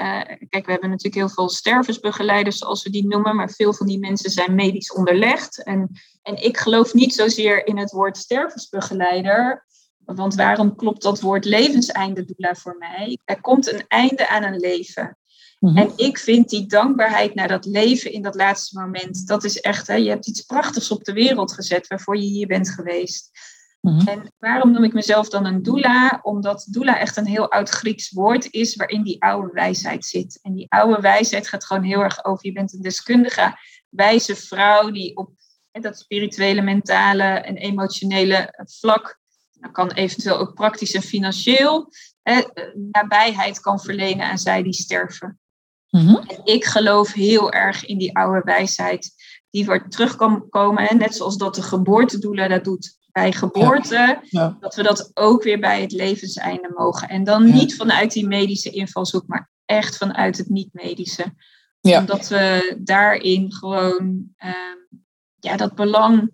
[0.48, 3.98] kijk, we hebben natuurlijk heel veel stervensbegeleiders, zoals we die noemen, maar veel van die
[3.98, 5.62] mensen zijn medisch onderlegd.
[5.62, 5.90] En,
[6.22, 9.66] en ik geloof niet zozeer in het woord stervensbegeleider,
[10.04, 13.18] want waarom klopt dat woord levenseinde doula voor mij?
[13.24, 15.18] Er komt een einde aan een leven.
[15.60, 15.76] Mhm.
[15.76, 19.86] En ik vind die dankbaarheid naar dat leven in dat laatste moment, dat is echt,
[19.86, 23.30] hè, je hebt iets prachtigs op de wereld gezet waarvoor je hier bent geweest.
[23.80, 24.08] Mhm.
[24.08, 26.18] En waarom noem ik mezelf dan een doula?
[26.22, 30.38] Omdat doula echt een heel oud Grieks woord is waarin die oude wijsheid zit.
[30.42, 34.90] En die oude wijsheid gaat gewoon heel erg over, je bent een deskundige, wijze vrouw
[34.90, 35.30] die op
[35.70, 39.18] hè, dat spirituele, mentale en emotionele vlak
[39.60, 41.92] dat kan eventueel ook praktisch en financieel
[42.22, 42.42] hè,
[42.90, 45.38] nabijheid kan verlenen aan zij die sterven.
[45.90, 46.16] Mhm.
[46.16, 49.12] En ik geloof heel erg in die oude wijsheid
[49.50, 50.84] die wordt terugkomen.
[50.84, 54.20] Hè, net zoals dat de geboortedoelen dat doet bij geboorte.
[54.60, 57.08] Dat we dat ook weer bij het levenseinde mogen.
[57.08, 61.34] En dan niet vanuit die medische invalshoek, maar echt vanuit het niet-medische.
[61.80, 64.78] Omdat we daarin gewoon ehm,
[65.38, 66.30] ja, dat belang.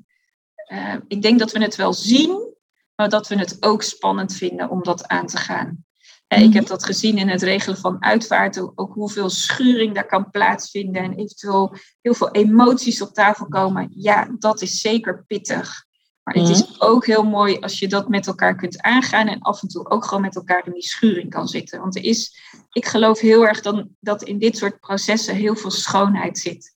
[0.72, 2.54] Uh, ik denk dat we het wel zien,
[2.94, 5.85] maar dat we het ook spannend vinden om dat aan te gaan.
[6.28, 6.52] Ik mhm.
[6.52, 11.12] heb dat gezien in het regelen van uitvaarten, ook hoeveel schuring daar kan plaatsvinden en
[11.12, 13.88] eventueel heel veel emoties op tafel komen.
[13.90, 15.84] Ja, dat is zeker pittig.
[16.22, 16.74] Maar het is mhm.
[16.78, 20.04] ook heel mooi als je dat met elkaar kunt aangaan en af en toe ook
[20.04, 21.80] gewoon met elkaar in die schuring kan zitten.
[21.80, 22.38] Want er is,
[22.72, 26.74] ik geloof heel erg dan, dat in dit soort processen heel veel schoonheid zit.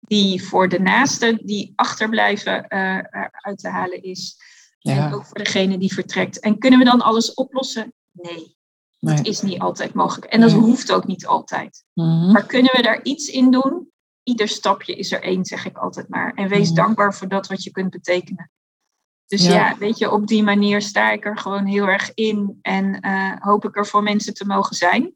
[0.00, 2.98] Die voor de naasten die achterblijven uh,
[3.30, 4.36] uit te halen is.
[4.78, 6.40] En ook voor degene die vertrekt.
[6.40, 7.92] En kunnen we dan alles oplossen?
[8.12, 8.57] Nee.
[8.98, 9.16] Nee.
[9.16, 10.32] Dat is niet altijd mogelijk.
[10.32, 11.84] En dat hoeft ook niet altijd.
[11.94, 12.32] Mhm.
[12.32, 13.90] Maar kunnen we daar iets in doen?
[14.22, 16.32] Ieder stapje is er één, zeg ik altijd maar.
[16.34, 16.76] En wees mhm.
[16.76, 18.50] dankbaar voor dat wat je kunt betekenen.
[19.26, 19.76] Dus ja.
[19.78, 23.64] weet je, op die manier sta ik er gewoon heel erg in en uh, hoop
[23.64, 25.14] ik er voor mensen te mogen zijn.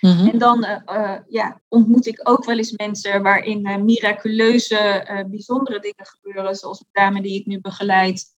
[0.00, 0.28] Mhm.
[0.28, 6.54] En dan uh, ja, ontmoet ik ook wel eens mensen waarin miraculeuze, bijzondere dingen gebeuren,
[6.54, 8.31] zoals de dame die ik nu begeleid,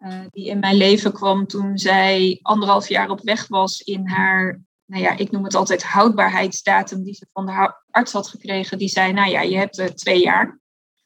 [0.00, 4.60] uh, die in mijn leven kwam toen zij anderhalf jaar op weg was in haar,
[4.86, 8.78] nou ja, ik noem het altijd houdbaarheidsdatum die ze van de arts had gekregen.
[8.78, 10.60] Die zei, nou ja, je hebt uh, twee jaar.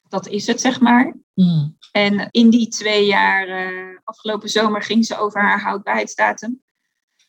[0.09, 1.16] Dat is het, zeg maar.
[1.35, 1.76] Mm.
[1.92, 6.62] En in die twee jaar, uh, afgelopen zomer, ging ze over haar houdbaarheidsdatum.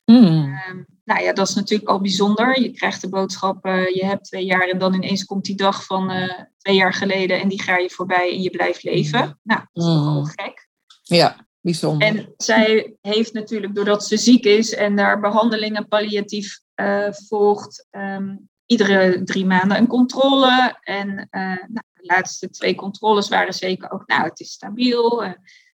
[0.06, 0.60] Mm.
[1.04, 2.62] nou ja, dat is natuurlijk al bijzonder.
[2.62, 6.12] Je krijgt de boodschap, je hebt twee jaar en dan ineens komt die dag van
[6.58, 9.40] twee jaar geleden en die ga je voorbij en je blijft leven.
[9.44, 10.26] Nou, dat is toch al mm.
[10.26, 10.68] gek.
[11.04, 11.45] Ja.
[11.66, 12.08] Bijzonder.
[12.08, 18.50] En zij heeft natuurlijk, doordat ze ziek is en daar behandelingen palliatief uh, volgt, um,
[18.66, 20.78] iedere drie maanden een controle.
[20.82, 25.24] En uh, nou, de laatste twee controles waren zeker ook, nou, het is stabiel.
[25.24, 25.32] Uh,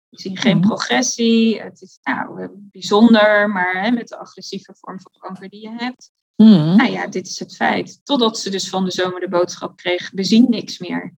[0.10, 0.68] we zien geen mhm.
[0.68, 1.62] progressie.
[1.62, 6.12] Het is nou bijzonder, maar hè, met de agressieve vorm van kanker die je hebt.
[6.36, 6.76] Mm.
[6.76, 8.00] Nou ja, dit is het feit.
[8.04, 11.16] Totdat ze dus van de zomer de boodschap kreeg: we zien niks meer.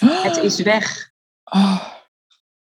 [0.00, 1.10] Het is weg.
[1.44, 1.91] Oh.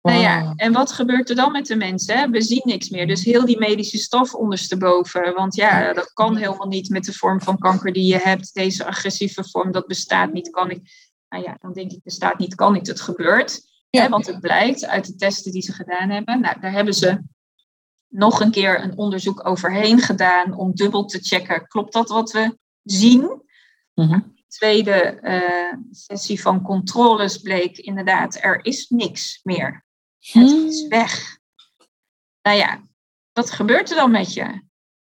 [0.09, 2.31] Nou ja, en wat gebeurt er dan met de mensen?
[2.31, 3.07] We zien niks meer.
[3.07, 5.33] Dus heel die medische stof ondersteboven.
[5.33, 8.53] Want ja, dat kan helemaal niet met de vorm van kanker die je hebt.
[8.53, 10.91] Deze agressieve vorm, dat bestaat niet, kan niet.
[11.29, 13.67] Nou ja, dan denk ik, bestaat niet, kan niet, het gebeurt.
[13.89, 14.09] Ja.
[14.09, 16.41] want het blijkt uit de testen die ze gedaan hebben.
[16.41, 17.21] Nou, daar hebben ze
[18.07, 21.67] nog een keer een onderzoek overheen gedaan om dubbel te checken.
[21.67, 23.41] Klopt dat wat we zien?
[23.93, 29.85] Mm tweede uh, sessie van controles bleek inderdaad, er is niks meer.
[30.19, 30.89] Het is hmm.
[30.89, 31.37] weg.
[32.41, 32.81] Nou ja,
[33.33, 34.61] wat gebeurt er dan met je?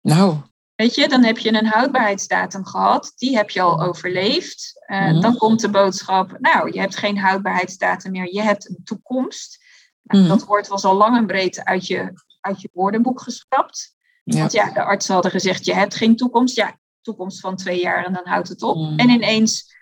[0.01, 0.37] Nou.
[0.75, 3.13] Weet je, dan heb je een houdbaarheidsdatum gehad.
[3.15, 4.83] Die heb je al overleefd.
[4.87, 8.33] Uh, Dan komt de boodschap, nou, je hebt geen houdbaarheidsdatum meer.
[8.33, 9.63] Je hebt een toekomst.
[10.01, 10.29] Nou, hmm.
[10.29, 13.95] Dat woord was al lang en breed uit je, uit je woordenboek geschrapt.
[14.23, 14.39] Ja.
[14.39, 16.55] Want ja, de artsen hadden gezegd, je hebt geen toekomst.
[16.55, 18.77] Ja, toekomst van twee jaar en dan houdt het op.
[18.99, 19.75] En ineens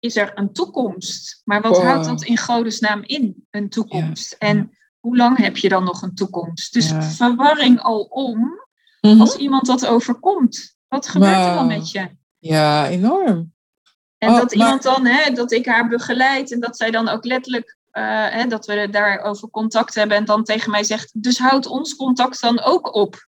[0.00, 1.42] is er een toekomst.
[1.44, 4.32] Maar wat houdt dat in godesnaam in, een toekomst?
[4.38, 6.72] En hoe lang heb je dan nog een toekomst?
[6.72, 8.60] Dus verwarring al om
[9.00, 9.20] mhm.
[9.20, 10.76] als iemand dat overkomt.
[10.88, 12.08] Wat gebeurt er dan met je?
[12.38, 13.52] Ja, enorm.
[14.18, 17.24] En oh, dat iemand dan, hè, dat ik haar begeleid en dat zij dan ook
[17.24, 21.66] letterlijk, uh, hè, dat we daarover contact hebben en dan tegen mij zegt, dus houd
[21.66, 23.28] ons contact dan ook op.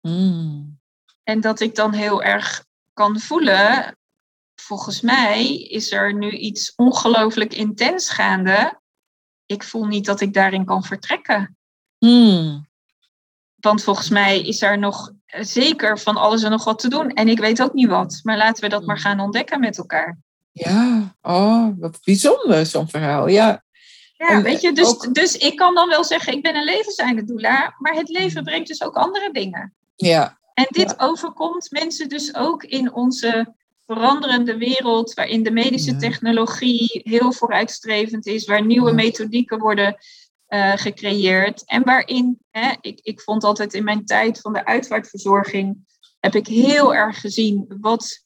[0.00, 0.78] Mm.
[1.22, 3.96] En dat ik dan heel erg kan voelen,
[4.64, 8.80] volgens mij is er nu iets ongelooflijk intens gaande.
[9.46, 11.56] Ik voel niet dat ik daarin kan vertrekken.
[11.98, 12.68] Hmm.
[13.54, 17.10] Want volgens mij is er nog zeker van alles en nog wat te doen.
[17.10, 18.20] En ik weet ook niet wat.
[18.22, 20.18] Maar laten we dat maar gaan ontdekken met elkaar.
[20.52, 23.28] Ja, oh, wat bijzonder zo'n verhaal.
[23.28, 23.64] Ja,
[24.16, 27.74] Ja, weet je, dus, dus ik kan dan wel zeggen, ik ben een levenseinde doula,
[27.78, 28.44] maar het leven mm.
[28.44, 29.74] brengt dus ook andere dingen.
[29.96, 30.38] Ja.
[30.54, 33.54] En dit overkomt mensen dus ook in onze
[33.86, 39.96] veranderende wereld, waarin de medische technologie heel vooruitstrevend is, waar nieuwe methodieken worden
[40.48, 41.64] uh, gecreëerd.
[41.66, 45.76] En waarin, hè, ik, ik vond altijd in mijn tijd van de uitvaartverzorging,
[46.20, 48.24] heb ik heel erg gezien wat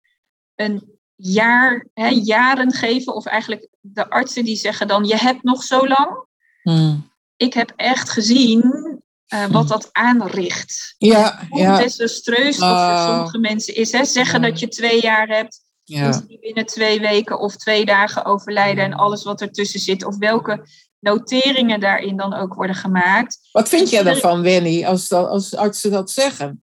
[0.54, 5.62] een jaar, hè, jaren geven, of eigenlijk de artsen die zeggen dan, je hebt nog
[5.62, 6.26] zo lang.
[6.62, 7.10] Hmm.
[7.36, 8.87] Ik heb echt gezien
[9.34, 10.94] uh, wat dat aanricht.
[10.98, 11.78] Ja, Hoe ja.
[11.78, 13.06] desastreus dat voor oh.
[13.06, 13.92] sommige mensen is.
[13.92, 14.04] Hè.
[14.04, 16.22] Zeggen dat je twee jaar hebt, ja.
[16.26, 20.04] die binnen twee weken of twee dagen overlijden en alles wat ertussen zit.
[20.04, 20.66] Of welke
[21.00, 23.38] noteringen daarin dan ook worden gemaakt.
[23.52, 26.62] Wat vind dus jij daarvan, Winnie, als, als artsen dat zeggen?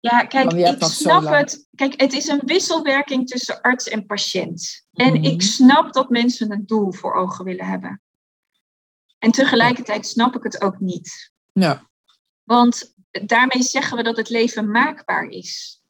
[0.00, 1.66] Ja, kijk, ik snap het.
[1.74, 4.86] Kijk, het is een wisselwerking tussen arts en patiënt.
[4.92, 5.24] En mhm.
[5.24, 8.02] ik snap dat mensen een doel voor ogen willen hebben.
[9.18, 11.32] En tegelijkertijd snap ik het ook niet.
[11.52, 11.88] Ja.
[12.46, 15.80] Want daarmee zeggen we dat het leven maakbaar is.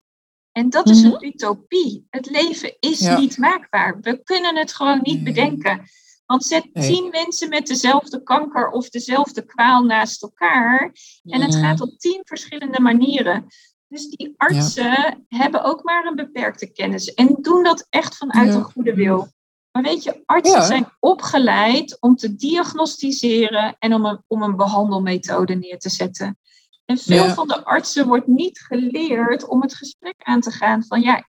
[0.52, 1.24] En dat is een mhm.
[1.24, 2.06] utopie.
[2.10, 4.00] Het leven is niet maakbaar.
[4.00, 5.88] We kunnen het gewoon niet bedenken.
[6.26, 10.92] Want zet tien mensen met dezelfde kanker of dezelfde kwaal naast elkaar.
[11.24, 13.46] En het gaat op tien verschillende manieren.
[13.88, 18.64] Dus die artsen hebben ook maar een beperkte kennis en doen dat echt vanuit een
[18.64, 19.28] goede wil.
[19.72, 25.54] Maar weet je, artsen zijn opgeleid om te diagnosticeren en om een, om een behandelmethode
[25.54, 26.38] neer te zetten.
[26.86, 31.00] En veel van de artsen wordt niet geleerd om het gesprek aan te gaan van
[31.00, 31.28] ja,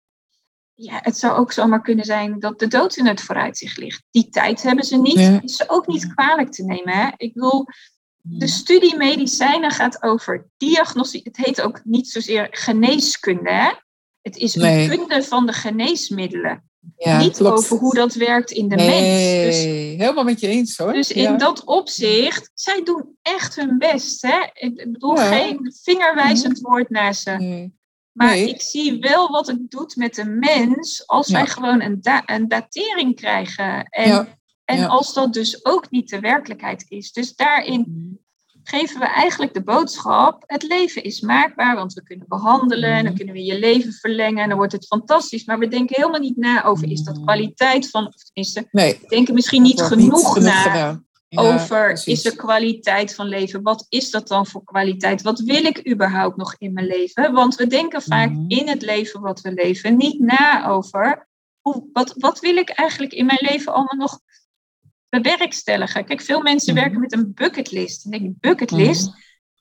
[0.74, 4.02] ja, het zou ook zomaar kunnen zijn dat de dood in het vooruitzicht ligt.
[4.10, 5.42] Die tijd hebben ze niet.
[5.42, 6.94] Is ze ook niet kwalijk te nemen.
[6.94, 7.10] Hè?
[7.16, 7.66] Ik bedoel,
[8.16, 11.20] de studie medicijnen gaat over diagnostie.
[11.24, 13.50] Het heet ook niet zozeer geneeskunde.
[13.50, 13.70] Hè?
[14.20, 16.70] Het is een kunde van de geneesmiddelen.
[17.04, 19.44] Ja, niet over hoe dat werkt in de mens.
[19.46, 20.92] Dus, helemaal met je eens hoor.
[20.92, 24.22] Dus in dat opzicht, zij doen echt hun best.
[24.22, 24.40] Hè?
[24.52, 26.70] Ik bedoel, geen vingerwijzend mhm.
[26.70, 27.70] woord naar ze.
[28.12, 32.48] Maar ik zie wel wat het doet met de mens als wij gewoon een, een
[32.48, 33.84] datering krijgen.
[33.84, 37.12] En en als dat dus ook niet de werkelijkheid is.
[37.12, 38.14] Dus daarin mhm.
[38.64, 43.04] Geven we eigenlijk de boodschap: het leven is maakbaar, want we kunnen behandelen en dan
[43.04, 43.16] mhm.
[43.16, 45.44] kunnen we je leven verlengen en dan wordt het fantastisch.
[45.44, 47.24] Maar we denken helemaal niet na over: is dat mhm.
[47.24, 51.00] kwaliteit van, of tenminste, nee, we denken misschien niet genoeg na.
[51.34, 53.62] over is er kwaliteit van leven?
[53.62, 55.22] Wat is dat dan voor kwaliteit?
[55.22, 57.32] Wat wil ik überhaupt nog in mijn leven?
[57.32, 61.28] Want we denken vaak in het leven wat we leven niet na over
[61.60, 64.20] hoe, wat, wat wil ik eigenlijk in mijn leven allemaal nog
[65.20, 66.04] bewerkstelligen.
[66.04, 66.82] Kijk, veel mensen mhm.
[66.82, 68.04] werken met een bucketlist.
[68.04, 69.14] En denk bucketlist, mm.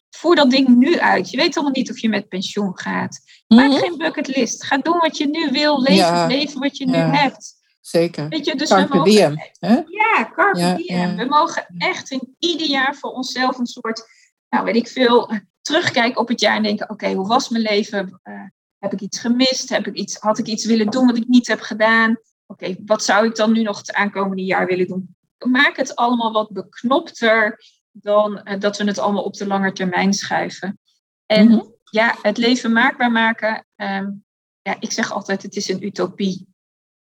[0.10, 1.30] voer dat ding nu uit.
[1.30, 3.20] Je weet allemaal niet of je met pensioen gaat.
[3.48, 3.80] Maak mhm.
[3.80, 4.64] geen bucketlist.
[4.64, 5.82] Ga doen wat je nu wil.
[5.82, 7.60] Leven, leven wat je nu hebt.
[7.82, 8.30] Zeker.
[8.30, 9.42] Weet je, dus carpe we mogen, diem.
[9.60, 9.74] Hè?
[9.74, 11.16] Ja, carpe ja, diem.
[11.16, 14.04] We mogen echt in ieder jaar voor onszelf een soort,
[14.50, 18.20] nou weet ik veel, terugkijken op het jaar en denken, oké, hoe was mijn leven?
[18.24, 18.44] Uh,
[18.78, 19.70] heb ik iets gemist?
[19.70, 22.18] Heb ik iets, had ik iets willen doen wat ik niet heb gedaan?
[22.46, 25.16] Oké, wat zou ik dan nu nog het aankomende jaar willen doen?
[25.50, 27.60] Maak het allemaal wat beknopter
[27.92, 30.80] dan uh, dat we het allemaal op de lange termijn schuiven.
[31.26, 31.66] En mhm.
[31.84, 33.66] ja, het leven maakbaar maken.
[33.76, 34.24] Um,
[34.62, 36.48] ja, ik zeg altijd, het is een utopie.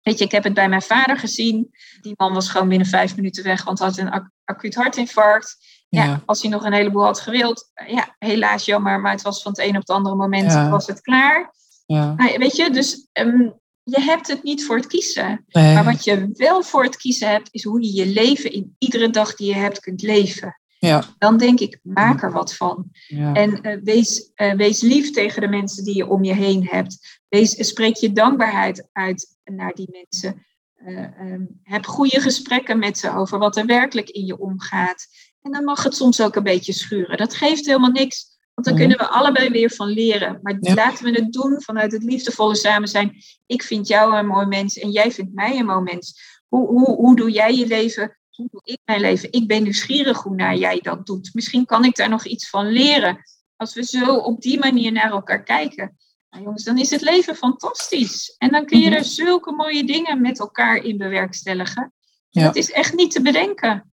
[0.02, 1.70] Weet je, ik heb het bij mijn vader gezien.
[2.02, 5.76] Die man was gewoon binnen vijf minuten weg, want had een ac acuut hartinfarct.
[5.90, 6.22] Ja.
[6.26, 9.62] als hij nog een heleboel had gewild, ja, helaas jammer, maar het was van het
[9.62, 11.54] een op het andere moment was het klaar.
[11.86, 12.16] Ja.
[12.16, 15.46] Weet je, dus um, je hebt het niet voor het kiezen.
[15.52, 19.10] Maar wat je wel voor het kiezen hebt, is hoe je je leven in iedere
[19.10, 20.60] dag die je hebt kunt leven.
[20.80, 21.04] Ja.
[21.18, 22.90] Dan denk ik, maak er wat van.
[23.08, 23.34] Ja.
[23.34, 27.20] En uh, wees, uh, wees lief tegen de mensen die je om je heen hebt.
[27.30, 30.46] Wees, spreek je dankbaarheid uit naar die mensen.
[30.86, 35.08] Uh, um, heb goede gesprekken met ze over wat er werkelijk in je omgaat.
[35.42, 37.18] En dan mag het soms ook een beetje schuren.
[37.18, 38.37] Dat geeft helemaal niks.
[38.58, 38.88] Want dan mhm.
[38.88, 40.40] kunnen we allebei weer van leren.
[40.42, 43.16] Maar laten we het doen vanuit het liefdevolle samen zijn.
[43.46, 46.22] Ik vind jou een mooi mens en jij vindt mij een mooi mens.
[46.48, 48.18] Hoe, hoe, hoe doe jij je leven?
[48.30, 49.32] Hoe doe ik mijn leven?
[49.32, 51.30] Ik ben nieuwsgierig hoe naar jij dat doet.
[51.34, 53.18] Misschien kan ik daar nog iets van leren.
[53.56, 55.98] Als we zo op die manier naar elkaar kijken.
[56.30, 58.36] Nou jongens, dan is het leven fantastisch.
[58.38, 58.98] En dan kun je mhm.
[58.98, 61.94] er zulke mooie dingen met elkaar in bewerkstelligen.
[62.30, 62.44] Ja.
[62.44, 63.92] Dat is echt niet te bedenken.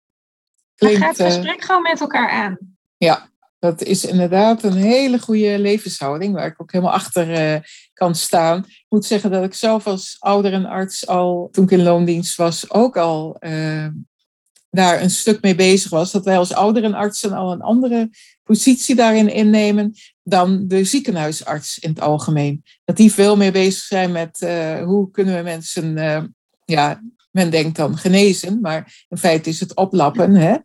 [0.75, 2.57] Dan gaat het gesprek uh, gewoon met elkaar aan.
[2.97, 3.30] Ja,
[3.61, 7.59] dat is inderdaad een hele goede levenshouding, waar ik ook helemaal achter uh,
[7.93, 8.57] kan staan.
[8.67, 12.97] Ik moet zeggen dat ik zelf als ouderenarts al, toen ik in loondienst was, ook
[12.97, 13.87] al uh,
[14.69, 16.11] daar een stuk mee bezig was.
[16.11, 18.09] Dat wij als ouderenartsen al een andere
[18.43, 19.93] positie daarin innemen
[20.23, 22.63] dan de ziekenhuisarts in het algemeen.
[22.85, 25.95] Dat die veel meer bezig zijn met uh, hoe kunnen we mensen
[26.65, 27.01] ja,
[27.31, 30.35] men denkt dan genezen, maar in feite is het oplappen.
[30.35, 30.55] Hè?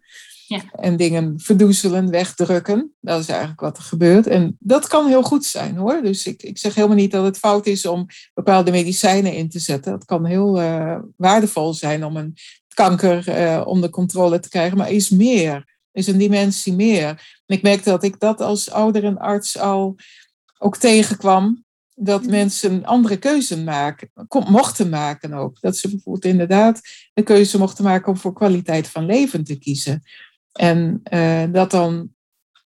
[0.48, 0.62] Ja.
[0.72, 2.94] En dingen verdoezelen, wegdrukken.
[3.00, 4.26] Dat is eigenlijk wat er gebeurt.
[4.26, 6.02] En dat kan heel goed zijn hoor.
[6.02, 9.58] Dus ik, ik zeg helemaal niet dat het fout is om bepaalde medicijnen in te
[9.58, 9.92] zetten.
[9.92, 12.34] Het kan heel uh, waardevol zijn om een
[12.74, 14.78] kanker uh, onder controle te krijgen.
[14.78, 15.54] Maar is meer.
[15.54, 17.08] Er is een dimensie meer.
[17.46, 19.96] En ik merkte dat ik dat als ouder en arts al
[20.58, 21.64] ook tegenkwam
[21.98, 22.30] dat mm.
[22.30, 24.10] mensen andere keuze maken,
[24.48, 25.60] mochten maken ook.
[25.60, 26.80] Dat ze bijvoorbeeld inderdaad
[27.14, 30.02] de keuze mochten maken om voor kwaliteit van leven te kiezen.
[30.56, 32.14] En uh, dat dan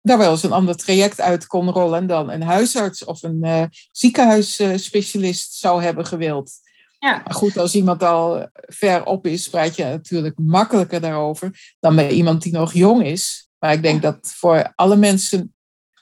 [0.02, 3.64] daar wel eens een ander traject uit kon rollen dan een huisarts of een uh,
[3.92, 6.52] ziekenhuisspecialist zou hebben gewild.
[6.98, 7.22] Ja.
[7.24, 12.10] Maar goed, als iemand al ver op is, praat je natuurlijk makkelijker daarover dan bij
[12.10, 13.48] iemand die nog jong is.
[13.58, 15.54] Maar ik denk dat voor alle mensen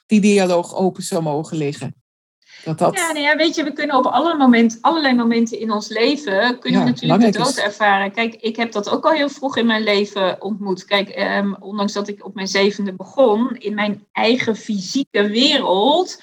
[0.05, 1.95] die dialoog open zou mogen liggen.
[2.63, 5.87] Dat Ja, nou ja, weet je, we kunnen op alle moment, allerlei momenten in ons
[5.87, 8.11] leven, kunnen we natuurlijk de dood ervaren.
[8.11, 10.85] Kijk, ik heb dat ook al heel vroeg in mijn leven ontmoet.
[10.85, 16.21] Kijk, ehm, ondanks dat ik op mijn zevende begon, in mijn eigen fysieke wereld,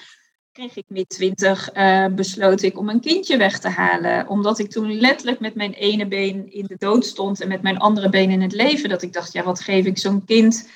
[0.57, 4.27] kreeg ik mid twintig, uh, besloot ik om een kindje weg te halen.
[4.27, 7.77] Omdat ik toen letterlijk met mijn ene been in de dood stond en met mijn
[7.77, 8.89] andere been in het leven.
[8.89, 10.69] Dat ik dacht, ja, wat geef ik zo'n kind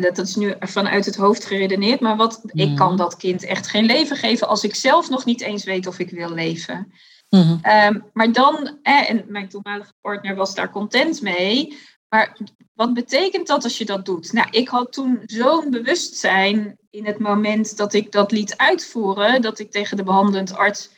[0.00, 2.76] dat, is nu vanuit het hoofd geredeneerd, maar wat, ik mhm.
[2.76, 5.98] kan dat kind echt geen leven geven als ik zelf nog niet eens weet of
[5.98, 6.92] ik wil leven.
[7.28, 7.56] Mhm.
[7.62, 12.36] Ehm, maar dan, en mijn toenmalige partner was daar content mee, maar
[12.74, 14.32] wat betekent dat als je dat doet?
[14.32, 19.58] Nou, ik had toen zo'n bewustzijn in het moment dat ik dat liet uitvoeren, dat
[19.58, 20.90] ik tegen de behandelend arts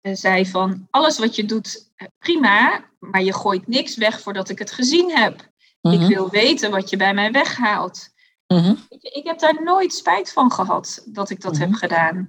[0.00, 4.48] eh, zei van alles wat je doet, eh, prima, maar je gooit niks weg voordat
[4.48, 5.52] ik het gezien heb.
[5.92, 6.08] Ik mhm.
[6.08, 8.12] wil weten wat je bij mij weghaalt.
[8.46, 8.74] Mhm.
[8.88, 11.78] ik, heb daar nooit spijt van gehad dat ik dat heb mhm.
[11.78, 12.28] gedaan.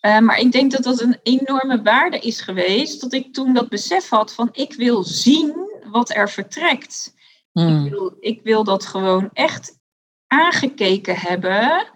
[0.00, 3.00] Uh, maar ik denk dat dat een enorme waarde is geweest.
[3.00, 5.54] Dat ik toen dat besef had van ik wil zien
[5.90, 7.14] wat er vertrekt.
[7.52, 9.78] Ik, wil, ik wil dat gewoon echt
[10.26, 11.86] aangekeken hebben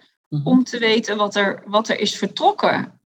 [0.44, 3.00] om te weten wat er, wat er is vertrokken.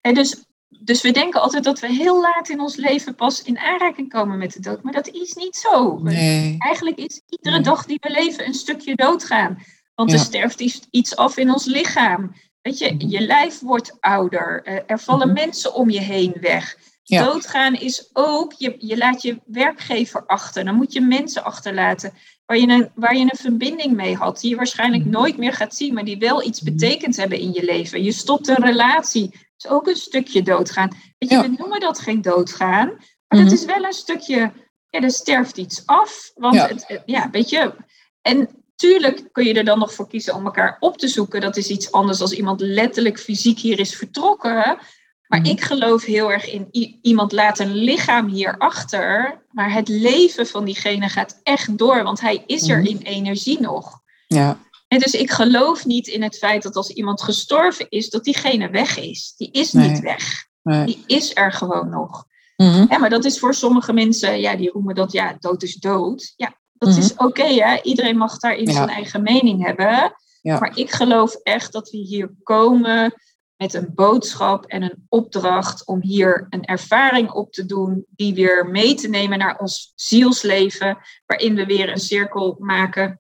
[0.00, 0.44] En dus
[0.78, 4.38] dus we denken altijd dat we heel laat in ons leven pas in aanraking komen
[4.38, 4.82] met de dood.
[4.82, 5.98] Maar dat is niet zo.
[5.98, 6.56] Nee.
[6.58, 9.62] Eigenlijk is iedere dag die we leven een stukje doodgaan.
[9.94, 12.32] Want er sterft iets af in ons lichaam.
[12.62, 13.08] Weet je, mhm.
[13.08, 14.62] je lijf wordt ouder.
[14.64, 15.36] Eh, er vallen mhm.
[15.36, 16.76] mensen om je heen weg.
[17.04, 20.64] Doodgaan is ook, je, je laat je werkgever achter.
[20.64, 22.12] Dan moet je mensen achterlaten
[22.46, 24.40] waar je, een, waar je een verbinding mee had.
[24.40, 25.12] Die je waarschijnlijk mhm.
[25.12, 28.02] nooit meer gaat zien, maar die wel iets betekend hebben in je leven.
[28.02, 30.90] Je stopt een relatie is ook een stukje doodgaan.
[31.18, 33.54] Weet je, we noemen dat geen doodgaan, maar dat mhm.
[33.54, 34.52] is wel een stukje,
[34.90, 36.30] ja, er sterft iets af.
[36.34, 36.66] Want ja.
[36.66, 37.74] Het, ja, weet je,
[38.22, 41.40] en tuurlijk kun je er dan nog voor kiezen om elkaar op te zoeken.
[41.40, 44.78] Dat is iets anders als iemand letterlijk fysiek hier is vertrokken.
[45.26, 45.50] Maar mhm.
[45.50, 46.68] ik geloof heel erg in
[47.02, 52.20] iemand laat een lichaam hier achter, maar het leven van diegene gaat echt door, want
[52.20, 52.86] hij is er mhm.
[52.86, 54.00] in energie nog.
[54.26, 54.58] Ja.
[54.90, 58.70] En dus ik geloof niet in het feit dat als iemand gestorven is, dat diegene
[58.70, 59.34] weg is.
[59.36, 60.46] Die is niet weg.
[60.62, 62.24] Die is er gewoon nog.
[62.56, 65.74] Mm ja, maar dat is voor sommige mensen, ja, die roemen dat, ja, dood is
[65.74, 66.32] dood.
[66.36, 66.98] Ja, dat mhm.
[66.98, 67.82] is oké, hè.
[67.82, 70.12] Iedereen mag daarin zijn eigen mening hebben.
[70.42, 73.14] Maar ik geloof echt dat we hier komen
[73.56, 78.66] met een boodschap en een opdracht om hier een ervaring op te doen, die weer
[78.66, 83.20] mee te nemen naar ons zielsleven, waarin we weer een cirkel maken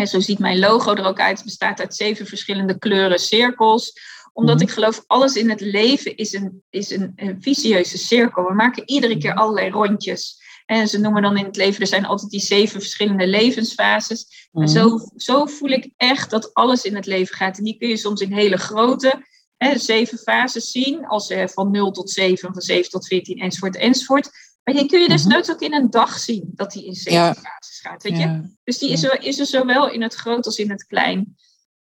[0.00, 1.36] en zo ziet mijn logo er ook uit.
[1.36, 3.92] Het bestaat uit zeven verschillende kleuren cirkels.
[4.32, 4.64] Omdat mhm.
[4.64, 8.44] ik geloof, alles in het leven is een, is een, een vicieuze cirkel.
[8.44, 9.38] We maken iedere keer mhm.
[9.38, 10.38] allerlei rondjes.
[10.66, 14.48] En ze noemen dan in het leven, er zijn altijd die zeven verschillende levensfases.
[14.52, 15.04] En zo, mhm.
[15.16, 17.58] zo voel ik echt dat alles in het leven gaat.
[17.58, 19.24] En die kun je soms in hele grote
[19.56, 21.06] hè, zeven fases zien.
[21.06, 24.30] Als uh, van 0 tot 7, van 7 tot 14, enzovoort, enzovoort.
[24.64, 27.34] Maar die kun je dus nooit ook in een dag zien, dat die in zeven
[27.34, 28.02] fases gaat.
[28.02, 28.54] Weet je?
[28.64, 31.36] Dus die is er, is er zowel in het groot als in het klein.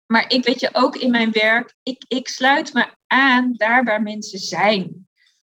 [0.05, 4.01] Maar ik weet je, ook in mijn werk, ik, ik sluit me aan daar waar
[4.01, 5.07] mensen zijn.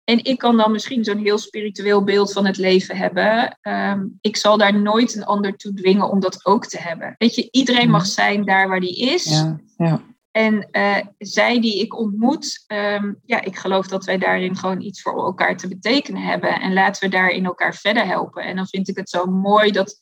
[0.05, 3.59] En ik kan dan misschien zo'n heel spiritueel beeld van het leven hebben.
[3.61, 7.15] Ehm, ik zal daar nooit een ander toe dwingen om dat ook te hebben.
[7.19, 9.25] Weet je, iedereen mag zijn daar waar die is.
[9.25, 10.03] Ja, ja.
[10.33, 15.03] En uh, zij die ik ontmoet, um, ja, ik geloof dat wij daarin gewoon iets
[15.03, 16.61] voor elkaar te betekenen hebben.
[16.61, 18.45] En laten we daarin elkaar verder helpen.
[18.45, 19.99] En dan vind ik het zo mooi dat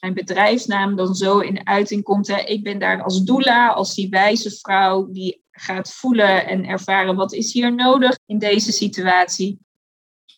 [0.00, 2.26] mijn bedrijfsnaam dan zo in uiting komt.
[2.26, 2.40] Hè.
[2.40, 7.32] Ik ben daar als doula, als die wijze vrouw die gaat voelen en ervaren wat
[7.32, 9.58] is hier nodig in deze situatie.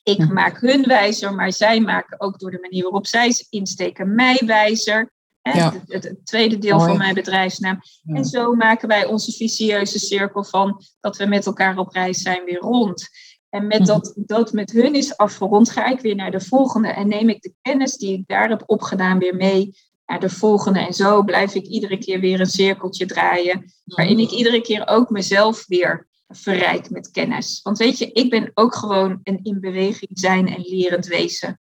[0.03, 4.43] Ik maak hun wijzer, maar zij maken ook door de manier waarop zij insteken mij
[4.47, 5.11] wijzer.
[5.55, 5.83] Ja.
[5.87, 7.81] Het, tweede deel van mijn bedrijfsnaam.
[8.05, 12.45] En zo maken wij onze vicieuze cirkel van dat we met elkaar op reis zijn
[12.45, 13.09] weer rond.
[13.49, 17.09] En met dat, dat met hun is afgerond, ga ik weer naar de volgende en
[17.09, 19.75] neem ik de kennis die ik daar heb opgedaan weer mee
[20.07, 20.81] naar de volgende.
[20.81, 25.11] En zo blijf ik iedere keer weer een cirkeltje draaien, waarin ik iedere keer ook
[25.11, 27.61] mezelf weer verrijk met kennis.
[27.63, 31.61] Want weet je, ik ben ook gewoon een in beweging zijn en lerend wezen.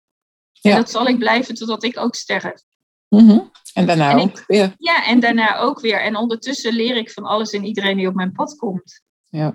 [0.53, 0.71] Ja.
[0.71, 2.63] En dat zal ik blijven totdat ik ook sterf.
[3.21, 4.75] Mm En daarna ook weer.
[4.79, 6.03] Ja, en daarna ook weer.
[6.03, 9.01] En ondertussen leer ik van alles en iedereen die op mijn pad komt.
[9.29, 9.55] Ja,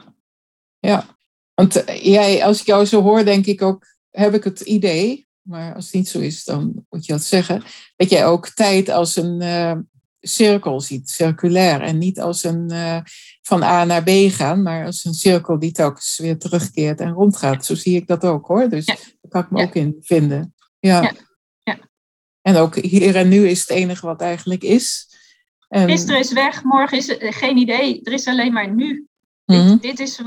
[0.80, 1.06] ja.
[1.54, 5.28] Want eh, jij, als ik jou zo hoor, denk ik ook, heb ik het idee,
[5.42, 7.64] maar als het niet zo is, dan moet je dat zeggen,
[7.96, 9.76] dat jij ook tijd als een uh,
[10.22, 11.82] cirkel ziet, circulair.
[11.82, 13.00] En niet als een uh,
[13.42, 17.66] van A naar B gaan, maar als een cirkel die telkens weer terugkeert en rondgaat.
[17.66, 18.70] Zo zie ik dat ook hoor.
[18.70, 18.98] Dus daar
[19.30, 20.54] kan ik me ook in vinden.
[20.80, 21.02] Ja.
[21.02, 21.12] ja.
[22.50, 25.08] En ook hier en nu is het enige wat eigenlijk is.
[25.68, 25.90] En...
[25.90, 28.02] Gisteren is weg, morgen is het geen idee.
[28.04, 29.08] Er is alleen maar nu.
[29.46, 29.78] dit, mhm.
[29.78, 30.22] dit, is,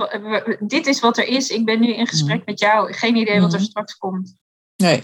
[0.61, 1.51] dit is wat er is.
[1.51, 2.45] Ik ben nu in gesprek mhm.
[2.47, 2.93] met jou.
[2.93, 3.69] Geen idee wat er mhm.
[3.69, 4.35] straks komt.
[4.77, 5.03] Nee.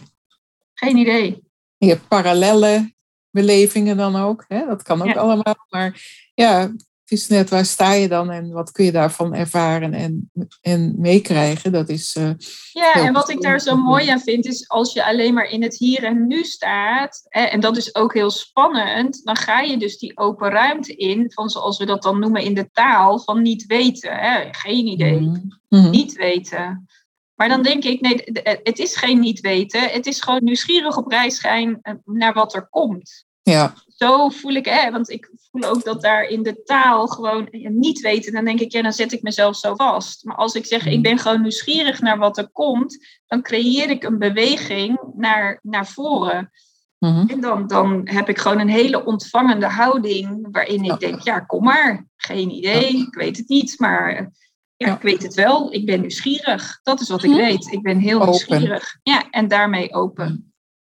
[0.75, 1.43] Geen idee.
[1.77, 2.95] Je hebt parallelle
[3.31, 4.45] belevingen dan ook.
[4.49, 4.67] Hè?
[4.67, 5.67] Dat kan ook allemaal.
[5.69, 6.03] Maar
[6.35, 6.73] ja,
[7.09, 10.31] het is net waar sta je dan en wat kun je daarvan ervaren en,
[10.61, 11.73] en meekrijgen.
[11.73, 12.17] Dat is.
[12.17, 12.31] Uh,
[12.73, 15.63] ja, en wat ik daar zo mooi aan vind, is als je alleen maar in
[15.63, 19.77] het hier en nu staat, hè, en dat is ook heel spannend, dan ga je
[19.77, 23.43] dus die open ruimte in, van zoals we dat dan noemen in de taal, van
[23.43, 24.17] niet weten.
[24.17, 25.21] Hè, geen idee.
[25.69, 25.91] Mm-hmm.
[25.91, 26.87] Niet weten.
[27.35, 28.23] Maar dan denk ik, nee,
[28.63, 29.89] het is geen niet weten.
[29.89, 33.27] Het is gewoon nieuwsgierig op reis gaan eh, naar wat er komt.
[33.43, 33.75] Ja.
[33.87, 38.01] Zo voel ik, hè, want ik voel ook dat daar in de taal gewoon niet
[38.01, 38.33] weten.
[38.33, 40.25] Dan denk ik, ja, dan zet ik mezelf zo vast.
[40.25, 41.03] Maar als ik zeg, ik mm.
[41.03, 46.51] ben gewoon nieuwsgierig naar wat er komt, dan creëer ik een beweging naar, naar voren.
[46.99, 47.29] Mm-hmm.
[47.29, 51.65] En dan, dan heb ik gewoon een hele ontvangende houding, waarin ik denk, ja, kom
[51.65, 52.07] maar.
[52.17, 54.33] Geen idee, ik weet het niet, maar
[54.77, 55.73] ja, ik weet het wel.
[55.73, 56.81] Ik ben nieuwsgierig.
[56.83, 57.45] Dat is wat ik mm-hmm.
[57.45, 57.73] weet.
[57.73, 58.99] Ik ben heel nieuwsgierig.
[59.03, 60.48] Ja, en daarmee open.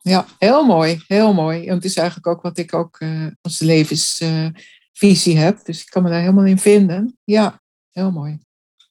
[0.10, 1.68] Ja, heel mooi, heel mooi.
[1.68, 5.66] En het is eigenlijk ook wat ik ook uh, als levensvisie uh, heb.
[5.66, 7.18] Dus ik kan me daar helemaal in vinden.
[7.24, 8.38] Ja, heel mooi.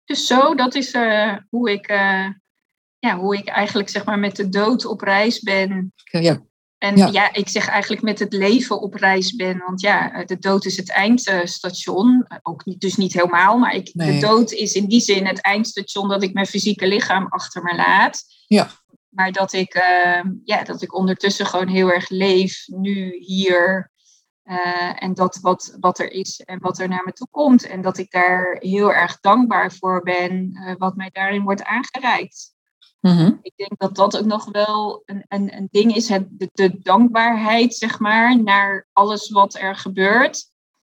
[0.04, 1.88] Dus zo, dat is uh, hoe, ik,
[2.98, 5.92] ja, hoe ik eigenlijk zeg maar met de dood op reis ben.
[6.04, 6.40] Ja.
[6.78, 7.06] En ja.
[7.06, 7.32] ja.
[7.32, 9.62] ik zeg eigenlijk met het leven op reis ben.
[9.66, 12.26] Want ja, de dood is het eindstation.
[12.42, 16.08] Ook niet, dus niet helemaal, maar ik, de dood is in die zin het eindstation
[16.08, 18.22] dat ik mijn fysieke lichaam achter me laat.
[18.46, 18.70] Ja.
[19.11, 23.90] Maar dat ik, uh, ja, dat ik ondertussen gewoon heel erg leef, nu, hier.
[24.44, 27.66] Uh, en dat wat, wat er is en wat er naar me toe komt.
[27.66, 32.54] En dat ik daar heel erg dankbaar voor ben, uh, wat mij daarin wordt aangereikt.
[33.00, 33.38] Mm-hmm.
[33.42, 36.78] Ik denk dat dat ook nog wel een, een, een ding is, het, de, de
[36.78, 40.50] dankbaarheid, zeg maar, naar alles wat er gebeurt.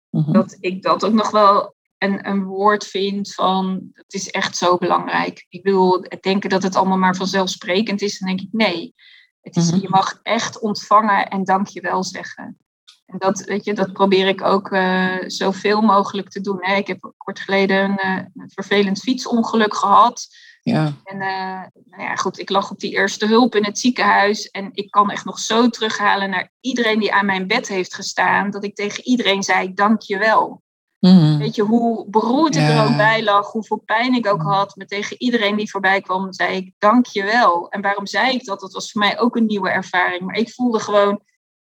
[0.10, 0.34] Mm-hmm.
[0.34, 1.75] Dat ik dat ook nog wel
[2.06, 5.46] een, een woord vind van het is echt zo belangrijk.
[5.50, 8.94] Ik bedoel, denken dat het allemaal maar vanzelfsprekend is, dan denk ik nee.
[9.42, 9.82] Het is, mhm.
[9.82, 12.58] Je mag echt ontvangen en dankjewel zeggen.
[13.06, 16.58] En dat, weet je, dat probeer ik ook uh, zoveel mogelijk te doen.
[16.60, 16.76] Hè.
[16.76, 20.28] Ik heb kort geleden een, een vervelend fietsongeluk gehad.
[20.62, 20.94] Ja.
[21.04, 24.50] En uh, nou ja, goed, ik lag op die eerste hulp in het ziekenhuis.
[24.50, 28.50] En ik kan echt nog zo terughalen naar iedereen die aan mijn bed heeft gestaan.
[28.52, 30.64] Dat ik tegen iedereen zei, dankjewel.
[31.00, 31.38] Mm.
[31.38, 34.76] Weet je, hoe beroerd ik er ook bij lag, hoeveel pijn ik ook had.
[34.76, 37.70] Maar tegen iedereen die voorbij kwam, zei ik dank je wel.
[37.70, 38.60] En waarom zei ik dat?
[38.60, 40.22] Dat was voor mij ook een nieuwe ervaring.
[40.22, 41.22] Maar ik voelde gewoon,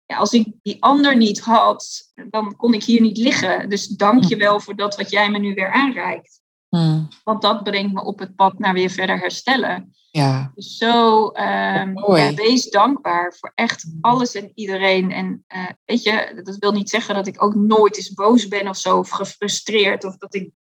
[0.05, 3.69] ja, als ik die ander niet had, dan kon ik hier niet liggen.
[3.69, 6.41] Dus dank je wel voor dat wat jij me nu weer aanreikt.
[6.69, 7.07] Mm.
[7.23, 9.93] Want dat brengt me op het pad naar weer verder herstellen.
[10.11, 10.51] Ja.
[10.55, 15.11] Dus zo, um, ja, wees dankbaar voor echt alles en iedereen.
[15.11, 18.67] En uh, weet je, dat wil niet zeggen dat ik ook nooit eens boos ben
[18.67, 20.51] of zo, of gefrustreerd, of dat ik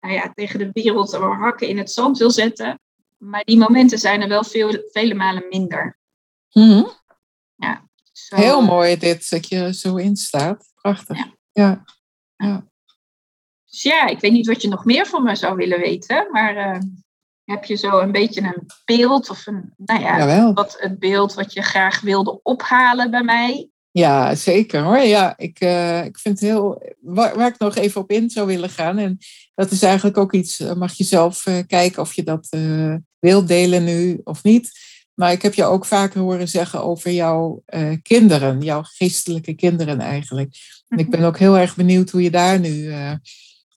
[0.00, 2.80] nou ja, tegen de wereld hakken in het zand wil zetten.
[3.18, 5.98] Maar die momenten zijn er wel veel, vele malen minder.
[6.52, 6.90] Mm
[7.56, 7.88] Ja.
[8.12, 10.72] Zo, Heel mooi dit, dat je zo in staat.
[10.74, 11.16] Prachtig.
[11.16, 11.34] Ja.
[11.52, 11.84] ja.
[12.36, 12.66] ja.
[13.64, 16.56] Dus ja, ik weet niet wat je nog meer van me zou willen weten, maar
[16.56, 16.80] uh,
[17.48, 21.52] heb je zo een beetje een beeld of een, nou ja, wat het beeld wat
[21.52, 23.70] je graag wilde ophalen bij mij?
[23.90, 24.98] Ja, zeker hoor.
[24.98, 26.82] Ja, ik, uh, ik vind het heel.
[27.00, 28.98] Waar, waar, ik nog even op in zou willen gaan.
[28.98, 29.18] En
[29.54, 30.60] dat is eigenlijk ook iets.
[30.60, 34.70] Eh, mag je zelf uh, kijken of je dat uh, wilt delen nu of niet.
[35.14, 37.62] Maar ik heb je ook vaker horen zeggen over jouw
[38.02, 40.54] kinderen, jouw geestelijke kinderen eigenlijk.
[40.88, 42.92] En ik ben ook heel erg benieuwd hoe je daar nu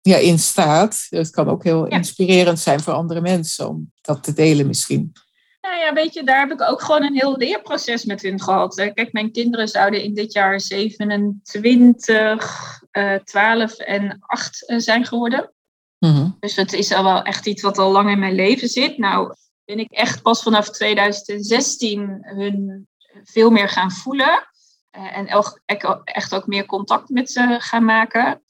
[0.02, 1.06] ja, in staat.
[1.08, 5.12] Het kan ook heel inspirerend zijn voor andere mensen om dat te delen misschien.
[5.60, 8.74] Nou ja, weet je, daar heb ik ook gewoon een heel leerproces met hun gehad.
[8.74, 15.52] Kijk, mijn kinderen zouden in dit jaar 27, uh, 12 en 8 uh, zijn geworden.
[15.98, 16.36] Mm -hmm.
[16.40, 18.98] Dus het is al wel echt iets wat al lang in mijn leven zit.
[18.98, 19.34] Nou,
[19.64, 22.88] ben ik echt pas vanaf 2016 hun
[23.24, 24.48] veel meer gaan voelen.
[24.96, 25.44] Uh, en
[26.04, 28.42] echt ook meer contact met ze gaan maken.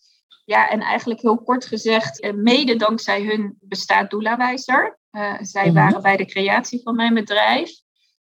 [0.51, 4.99] Ja, en eigenlijk heel kort gezegd, eh, mede dankzij hun bestaat Doelawijzer.
[5.13, 5.75] Uh, zij mhm.
[5.75, 7.71] waren bij de creatie van mijn bedrijf.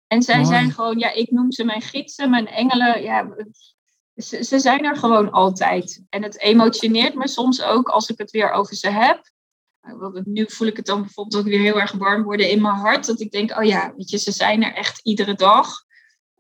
[0.07, 3.01] En zij zijn gewoon, ja, ik noem ze mijn gidsen, mijn engelen.
[3.01, 3.36] Ja,
[4.15, 6.03] ze, ze, zijn er gewoon altijd.
[6.09, 9.32] En het emotioneert me soms ook als ik het weer over ze heb.
[10.24, 13.05] Nu voel ik het dan bijvoorbeeld ook weer heel erg warm worden in mijn hart.
[13.05, 15.86] Dat ik denk, oh ja, weet je, ze zijn er echt iedere dag.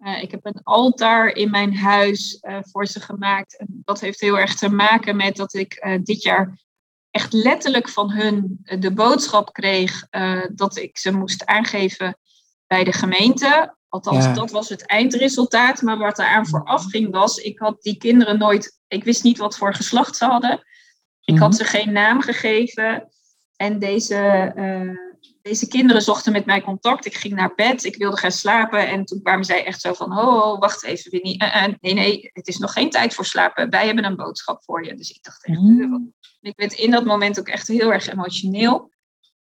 [0.03, 3.57] Uh, ik heb een altaar in mijn huis uh, voor ze gemaakt.
[3.57, 6.59] En dat heeft heel erg te maken met dat ik uh, dit jaar
[7.11, 10.09] echt letterlijk van hun de boodschap kreeg
[10.53, 12.17] dat ik ze moest aangeven
[12.67, 13.75] bij de gemeente.
[13.89, 15.81] Althans, dat was het eindresultaat.
[15.81, 19.57] Maar wat eraan vooraf ging was, ik had die kinderen nooit, ik wist niet wat
[19.57, 20.63] voor geslacht ze hadden.
[21.21, 21.57] Ik had mhm.
[21.57, 23.09] ze geen naam gegeven.
[23.55, 24.51] En deze,
[25.47, 27.05] deze kinderen zochten met mij contact.
[27.05, 28.87] Ik ging naar bed, ik wilde gaan slapen.
[28.87, 31.43] En toen kwamen zij echt zo van, oh, wacht even Winnie.
[31.43, 33.69] Uh, uh, nee, nee, het is nog geen tijd voor slapen.
[33.69, 34.95] Wij hebben een boodschap voor je.
[34.95, 36.13] Dus ik dacht echt, mm.
[36.41, 38.91] ik werd in dat moment ook echt heel erg emotioneel.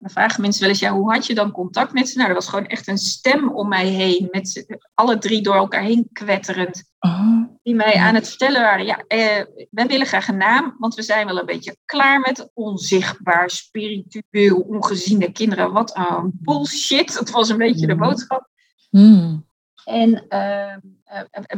[0.03, 2.17] Dan vragen mensen wel eens, ja, hoe had je dan contact met ze?
[2.17, 5.81] Nou, er was gewoon echt een stem om mij heen, met alle drie door elkaar
[5.81, 6.83] heen kwetterend.
[6.99, 7.43] Oh.
[7.63, 11.01] Die mij aan het vertellen waren, ja, eh, wij willen graag een naam, want we
[11.01, 15.71] zijn wel een beetje klaar met onzichtbaar, spiritueel, ongeziene kinderen.
[15.71, 18.49] Wat een bullshit, dat was een beetje de boodschap.
[18.89, 19.45] Mm.
[19.85, 20.75] En uh,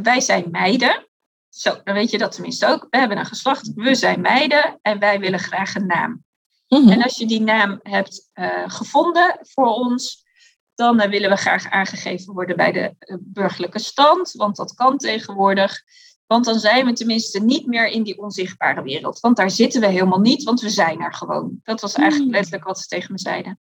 [0.02, 1.08] wij zijn meiden.
[1.50, 2.88] Zo, dan weet je dat tenminste ook.
[2.90, 6.25] We hebben een geslacht, we zijn meiden en wij willen graag een naam.
[6.82, 6.90] Mhm.
[6.90, 10.26] En als je die naam hebt uh, gevonden voor ons,
[10.76, 14.98] dan uh, willen we graag aangegeven worden bij de uh, burgerlijke stand, want dat kan
[14.98, 15.84] tegenwoordig.
[16.28, 19.20] Want dan zijn we tenminste niet meer in die onzichtbare wereld.
[19.20, 21.60] Want daar zitten we helemaal niet, want we zijn er gewoon.
[21.64, 22.36] Dat was eigenlijk mhm.
[22.36, 23.60] letterlijk wat ze tegen me zeiden.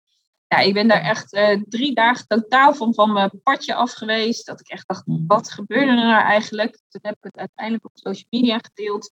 [0.48, 1.28] Ja, ik ben daar echt
[1.68, 4.46] drie dagen totaal van, van mijn padje af geweest.
[4.46, 5.26] Dat ik echt dacht, mhm.
[5.26, 6.80] wat gebeurde er nou eigenlijk?
[6.88, 9.12] Toen heb ik het uiteindelijk op social media gedeeld.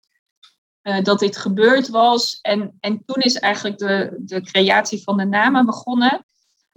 [0.89, 2.39] Eh, dat dit gebeurd was.
[2.43, 6.27] En, en toen is eigenlijk de, de creatie van de namen begonnen.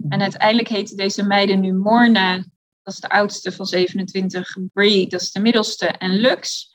[0.08, 2.36] En uiteindelijk heten deze meiden nu Morna,
[2.82, 6.72] dat is de oudste van 27, Brie, dat is de middelste, en Lux.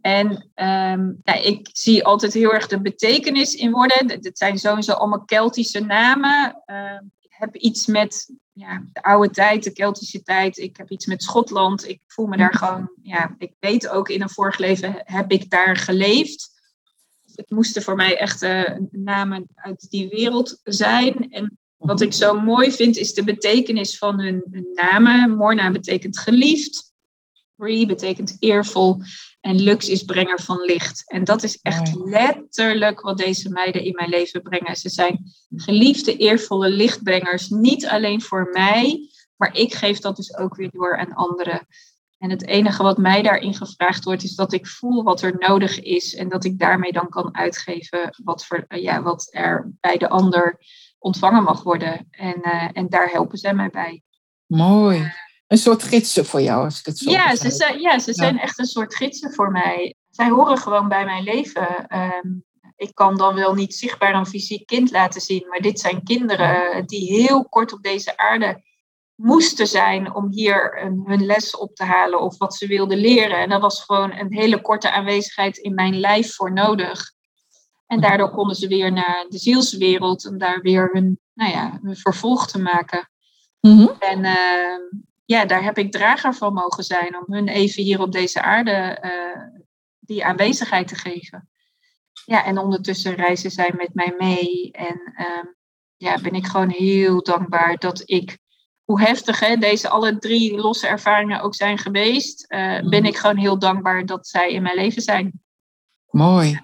[0.00, 4.10] En um, ja, ik zie altijd heel erg de betekenis in worden.
[4.10, 6.62] Het zijn sowieso allemaal Keltische namen.
[6.66, 8.30] Uh, ik heb iets met
[8.62, 10.58] ja, de oude tijd, de Keltische tijd.
[10.58, 11.88] Ik heb iets met Schotland.
[11.88, 15.50] Ik voel me daar gewoon, ja, ik weet ook in een vorig leven heb ik
[15.50, 16.50] daar geleefd.
[17.34, 21.30] Het moesten voor mij echt uh, namen uit die wereld zijn.
[21.30, 25.36] En wat ik zo mooi vind is de betekenis van hun, hun namen.
[25.36, 26.92] Morna betekent geliefd.
[27.54, 29.02] Bree betekent eervol.
[29.42, 31.10] En Lux is brenger van licht.
[31.10, 34.76] En dat is echt letterlijk wat deze meiden in mijn leven brengen.
[34.76, 37.48] Ze zijn geliefde, eervolle lichtbrengers.
[37.48, 41.66] Niet alleen voor mij, maar ik geef dat dus ook weer door aan anderen.
[42.18, 45.80] En het enige wat mij daarin gevraagd wordt, is dat ik voel wat er nodig
[45.80, 46.14] is.
[46.14, 50.58] En dat ik daarmee dan kan uitgeven wat, voor, ja, wat er bij de ander
[50.98, 52.06] ontvangen mag worden.
[52.10, 54.02] En, uh, en daar helpen zij mij bij.
[54.46, 55.12] Mooi
[55.52, 58.38] een soort gidsen voor jou, als ik het zo ja, ze zijn, ja, ze zijn
[58.38, 59.94] echt een soort gidsen voor mij.
[60.10, 61.86] Zij horen gewoon bij mijn leven.
[61.86, 62.28] Ehm,
[62.76, 66.86] ik kan dan wel niet zichtbaar een fysiek kind laten zien, maar dit zijn kinderen
[66.86, 68.62] die heel kort op deze aarde
[69.14, 73.38] moesten zijn om hier een, hun les op te halen of wat ze wilden leren.
[73.38, 77.12] En daar was gewoon een hele korte aanwezigheid in mijn lijf voor nodig.
[77.86, 81.96] En daardoor konden ze weer naar de zielswereld om daar weer hun, nou ja, hun
[81.96, 83.10] vervolg te maken.
[83.60, 85.02] Mm En uh,
[85.32, 88.98] ja, daar heb ik drager van mogen zijn om hun even hier op deze aarde
[89.04, 89.42] uh,
[90.00, 91.48] die aanwezigheid te geven.
[92.24, 94.70] Ja, en ondertussen reizen zij met mij mee.
[94.72, 95.52] En uh,
[95.96, 98.38] ja, ben ik gewoon heel dankbaar dat ik,
[98.84, 103.36] hoe heftig hè, deze alle drie losse ervaringen ook zijn geweest, uh, ben ik gewoon
[103.36, 105.32] heel dankbaar dat zij in mijn leven zijn.
[106.10, 106.60] Mooi.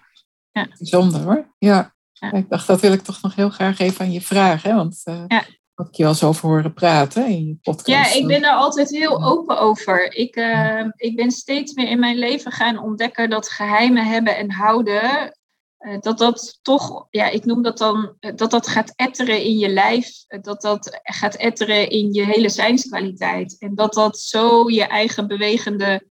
[0.52, 0.66] Ja.
[0.78, 1.54] Bijzonder hoor.
[1.58, 1.94] Ja.
[2.12, 2.32] ja.
[2.32, 4.70] Ik dacht, dat wil ik toch nog heel graag even aan je vragen.
[4.70, 4.76] Hè?
[4.76, 5.44] Want ja
[5.78, 7.86] had ik je wel eens over horen praten in je podcast.
[7.86, 10.14] Ja, ik ben daar altijd heel open over.
[10.14, 14.50] Ik, uh, ik ben steeds meer in mijn leven gaan ontdekken dat geheimen hebben en
[14.50, 15.38] houden,
[15.78, 19.58] uh, dat dat toch, ja, ik noem dat dan, uh, dat dat gaat etteren in
[19.58, 23.56] je lijf, dat dat gaat etteren in je hele zijnskwaliteit.
[23.58, 26.08] En dat dat zo je eigen bewegende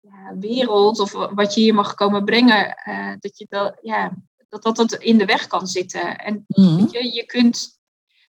[0.00, 2.76] ja, wereld, of wat je hier mag komen brengen,
[3.20, 4.16] dat je dat, ja,
[4.48, 6.18] dat, dat dat in de weg kan zitten.
[6.18, 7.75] En mm je, je kunt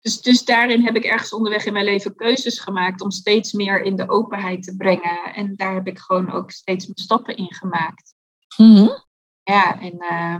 [0.03, 3.83] dus, dus daarin heb ik ergens onderweg in mijn leven keuzes gemaakt om steeds meer
[3.83, 5.35] in de openheid te brengen.
[5.35, 8.15] En daar heb ik gewoon ook steeds mijn stappen in gemaakt.
[8.57, 9.05] Mm
[9.43, 10.37] Ja, en uh,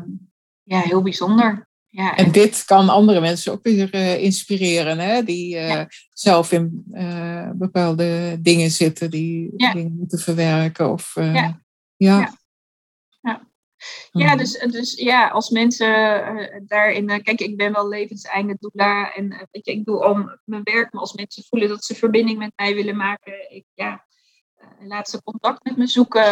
[0.63, 1.69] ja, heel bijzonder.
[1.87, 2.17] ja.
[2.17, 5.23] En dit kan andere mensen ook weer uh, inspireren, hè?
[5.23, 10.91] die uh, zelf in uh, bepaalde dingen zitten, die dingen moeten verwerken.
[10.91, 11.15] Of,
[11.97, 12.41] ja.
[14.11, 14.27] Ja.
[14.27, 14.37] Mhm.
[14.37, 15.87] dus, dus ja, als mensen
[16.67, 17.23] daarin.
[17.23, 19.15] kijk, ik ben wel levenseinde doula.
[19.15, 20.93] En weet je, ik doe om mijn werk.
[20.93, 23.51] Maar als mensen voelen dat ze verbinding met mij willen maken.
[23.51, 24.07] Ik, ja,
[24.81, 26.25] laat ze contact met me zoeken.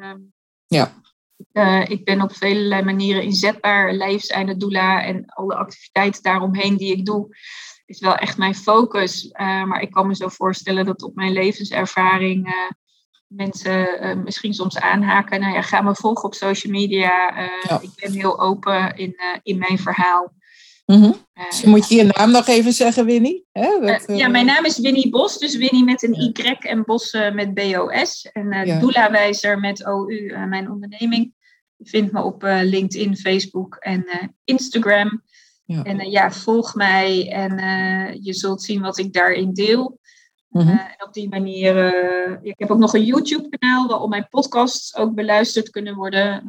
[0.00, 0.18] Ehm,
[0.66, 1.04] ja.
[1.88, 7.36] Ik ben op vele manieren inzetbaar, levenseinde doula en alle activiteiten daaromheen die ik doe,
[7.86, 9.28] is wel echt mijn focus.
[9.32, 12.54] Maar ik kan me zo voorstellen dat op mijn levenservaring
[13.36, 15.40] uh, mensen misschien soms aanhaken.
[15.40, 17.10] Nou ja, ga me volgen op social media.
[17.68, 17.80] Ja.
[17.80, 20.34] Ik ben heel open in, in mijn verhaal.
[20.86, 21.14] Mm -hmm.
[21.64, 23.44] moet je je naam nog even zeggen, Winnie?
[23.52, 27.12] Hè, dat, ja, mijn naam is Winnie Bos, dus Winnie met een Y en Bos
[27.32, 28.28] met B-O-S.
[28.32, 29.56] En ja.
[29.56, 31.34] Met O-U, mijn onderneming.
[31.76, 34.06] Je vindt me op LinkedIn, Facebook en
[34.44, 35.22] Instagram.
[35.64, 35.82] Ja.
[35.82, 37.52] En ja, volg mij en
[38.22, 39.98] je zult zien wat ik daarin deel.
[40.48, 40.78] Mm -hmm.
[40.78, 41.76] en op die manier,
[42.42, 46.44] ik heb ook nog een YouTube-kanaal waar al mijn podcasts ook beluisterd kunnen worden.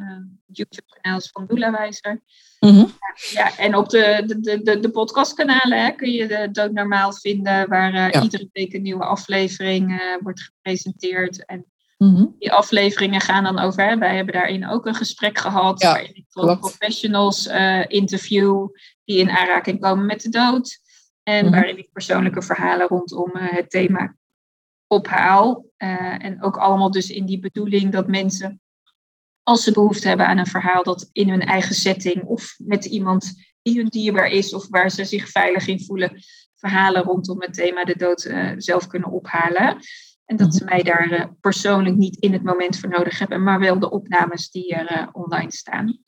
[0.46, 2.22] YouTube-kanaal is van Doelawijzer.
[2.60, 2.92] Mm -hmm.
[3.30, 7.68] ja, en op de, de, de, de podcastkanalen hè, kun je de Dood Normaal vinden,
[7.68, 8.22] waar ja.
[8.22, 11.44] iedere week een nieuwe aflevering wordt gepresenteerd.
[11.46, 11.66] En
[11.98, 12.26] Mhm.
[12.38, 16.14] Die afleveringen gaan dan over, hè, wij hebben daarin ook een gesprek gehad, ja, waarin
[16.14, 16.24] ik
[16.60, 18.68] professionals uh, interview
[19.04, 20.78] die in aanraking komen met de dood.
[21.28, 21.54] En mhm.
[21.54, 24.16] waarin ik persoonlijke verhalen rondom uh, het thema
[24.86, 25.64] ophaal.
[25.78, 28.60] Uh, en ook allemaal dus in die bedoeling dat mensen,
[29.42, 33.34] als ze behoefte hebben aan een verhaal, dat in hun eigen setting of met iemand
[33.62, 36.22] die hun dierbaar is of waar ze zich veilig in voelen,
[36.54, 39.76] verhalen rondom het thema de dood zelf kunnen ophalen.
[40.24, 40.72] En dat ze mhm.
[40.72, 44.50] mij daar uh, persoonlijk niet in het moment voor nodig hebben, maar wel de opnames
[44.50, 45.98] die er online staan.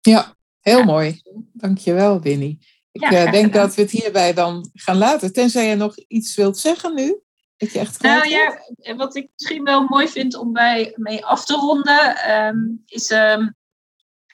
[0.00, 0.84] Ja, heel ja.
[0.84, 1.20] mooi.
[1.52, 2.58] Dankjewel, Winnie.
[2.92, 5.32] Ik ja, denk dat we het hierbij dan gaan laten.
[5.32, 7.20] Tenzij je nog iets wilt zeggen nu.
[7.56, 8.58] Dat je echt nou ja,
[8.96, 13.54] wat ik misschien wel mooi vind om bij mee af te ronden, um, is um,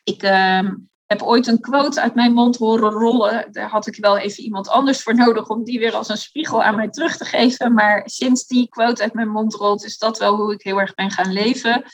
[0.05, 3.53] ik um, heb ooit een quote uit mijn mond horen rollen.
[3.53, 6.63] Daar had ik wel even iemand anders voor nodig om die weer als een spiegel
[6.63, 7.75] aan mij terug te geven.
[7.75, 10.95] Maar sinds die quote uit mijn mond rolt, is dat wel hoe ik heel erg
[10.95, 11.85] ben gaan leven.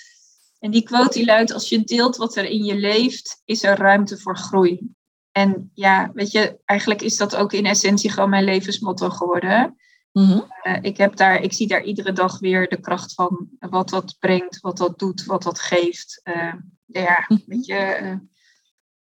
[0.58, 3.78] En die quote die luidt: Als je deelt wat er in je leeft, is er
[3.78, 4.94] ruimte voor groei.
[5.36, 9.76] En ja, weet je, eigenlijk is dat ook in essentie gewoon mijn levensmotto geworden.
[10.12, 10.46] Mm -hmm.
[10.62, 14.16] uh, ik, heb daar, ik zie daar iedere dag weer de kracht van wat dat
[14.18, 16.20] brengt, wat dat doet, wat dat geeft.
[16.24, 16.54] Uh,
[16.84, 17.40] ja, mhm.
[17.46, 17.98] weet je.
[18.02, 18.16] Uh,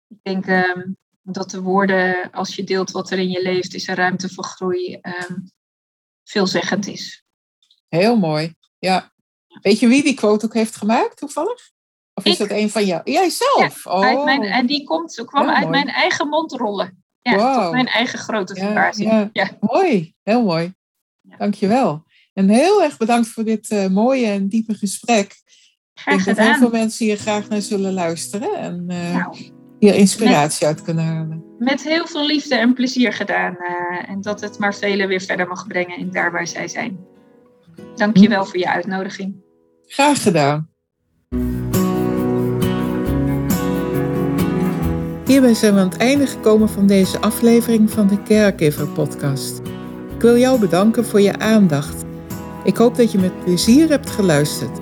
[0.08, 3.88] ik denk um, dat de woorden, als je deelt wat er in je leeft, is
[3.88, 5.50] er ruimte voor groei, um,
[6.24, 7.24] veelzeggend is.
[7.88, 9.12] Heel mooi, ja.
[9.60, 11.71] Weet je wie die quote ook heeft gemaakt, toevallig?
[12.24, 13.00] Of is ik, dat een van jou?
[13.04, 13.84] Jijzelf?
[13.84, 14.24] Ja, oh.
[14.24, 17.04] mijn, en die komt, kwam uit mijn eigen mond rollen.
[17.22, 17.62] Ja, wow.
[17.62, 19.10] tot mijn eigen grote verbazing.
[19.10, 19.50] Ja, ja.
[19.60, 20.74] Mooi, heel mooi.
[21.38, 22.04] Dankjewel.
[22.32, 25.34] En heel erg bedankt voor dit uh, mooie en diepe gesprek.
[25.94, 28.54] Graag ik denk dat heel veel mensen hier graag naar zullen luisteren.
[28.54, 29.36] En, uh, nou
[29.78, 31.44] hier inspiratie uit kunnen halen.
[31.58, 33.56] Met heel veel liefde en plezier gedaan.
[33.60, 36.98] Uh, en dat het maar velen weer verder mag brengen in daar waar zij zijn.
[37.94, 39.34] Dank je wel voor je uitnodiging.
[39.86, 40.70] Graag gedaan.
[45.26, 49.60] Hierbij zijn we aan het einde gekomen van deze aflevering van de Caregiver podcast.
[50.14, 52.04] Ik wil jou bedanken voor je aandacht.
[52.64, 54.80] Ik hoop dat je met plezier hebt geluisterd.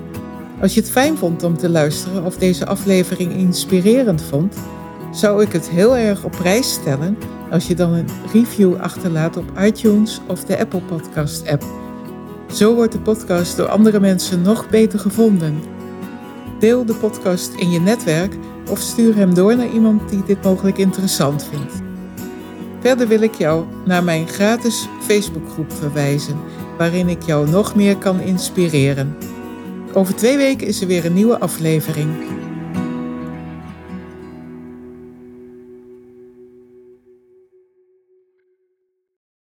[0.61, 4.55] Als je het fijn vond om te luisteren of deze aflevering inspirerend vond,
[5.11, 7.17] zou ik het heel erg op prijs stellen
[7.51, 11.63] als je dan een review achterlaat op iTunes of de Apple Podcast app.
[12.51, 15.59] Zo wordt de podcast door andere mensen nog beter gevonden.
[16.59, 18.35] Deel de podcast in je netwerk
[18.69, 21.73] of stuur hem door naar iemand die dit mogelijk interessant vindt.
[22.79, 26.37] Verder wil ik jou naar mijn gratis Facebookgroep verwijzen,
[26.77, 29.15] waarin ik jou nog meer kan inspireren.
[29.93, 32.09] Over twee weken is er weer een nieuwe aflevering.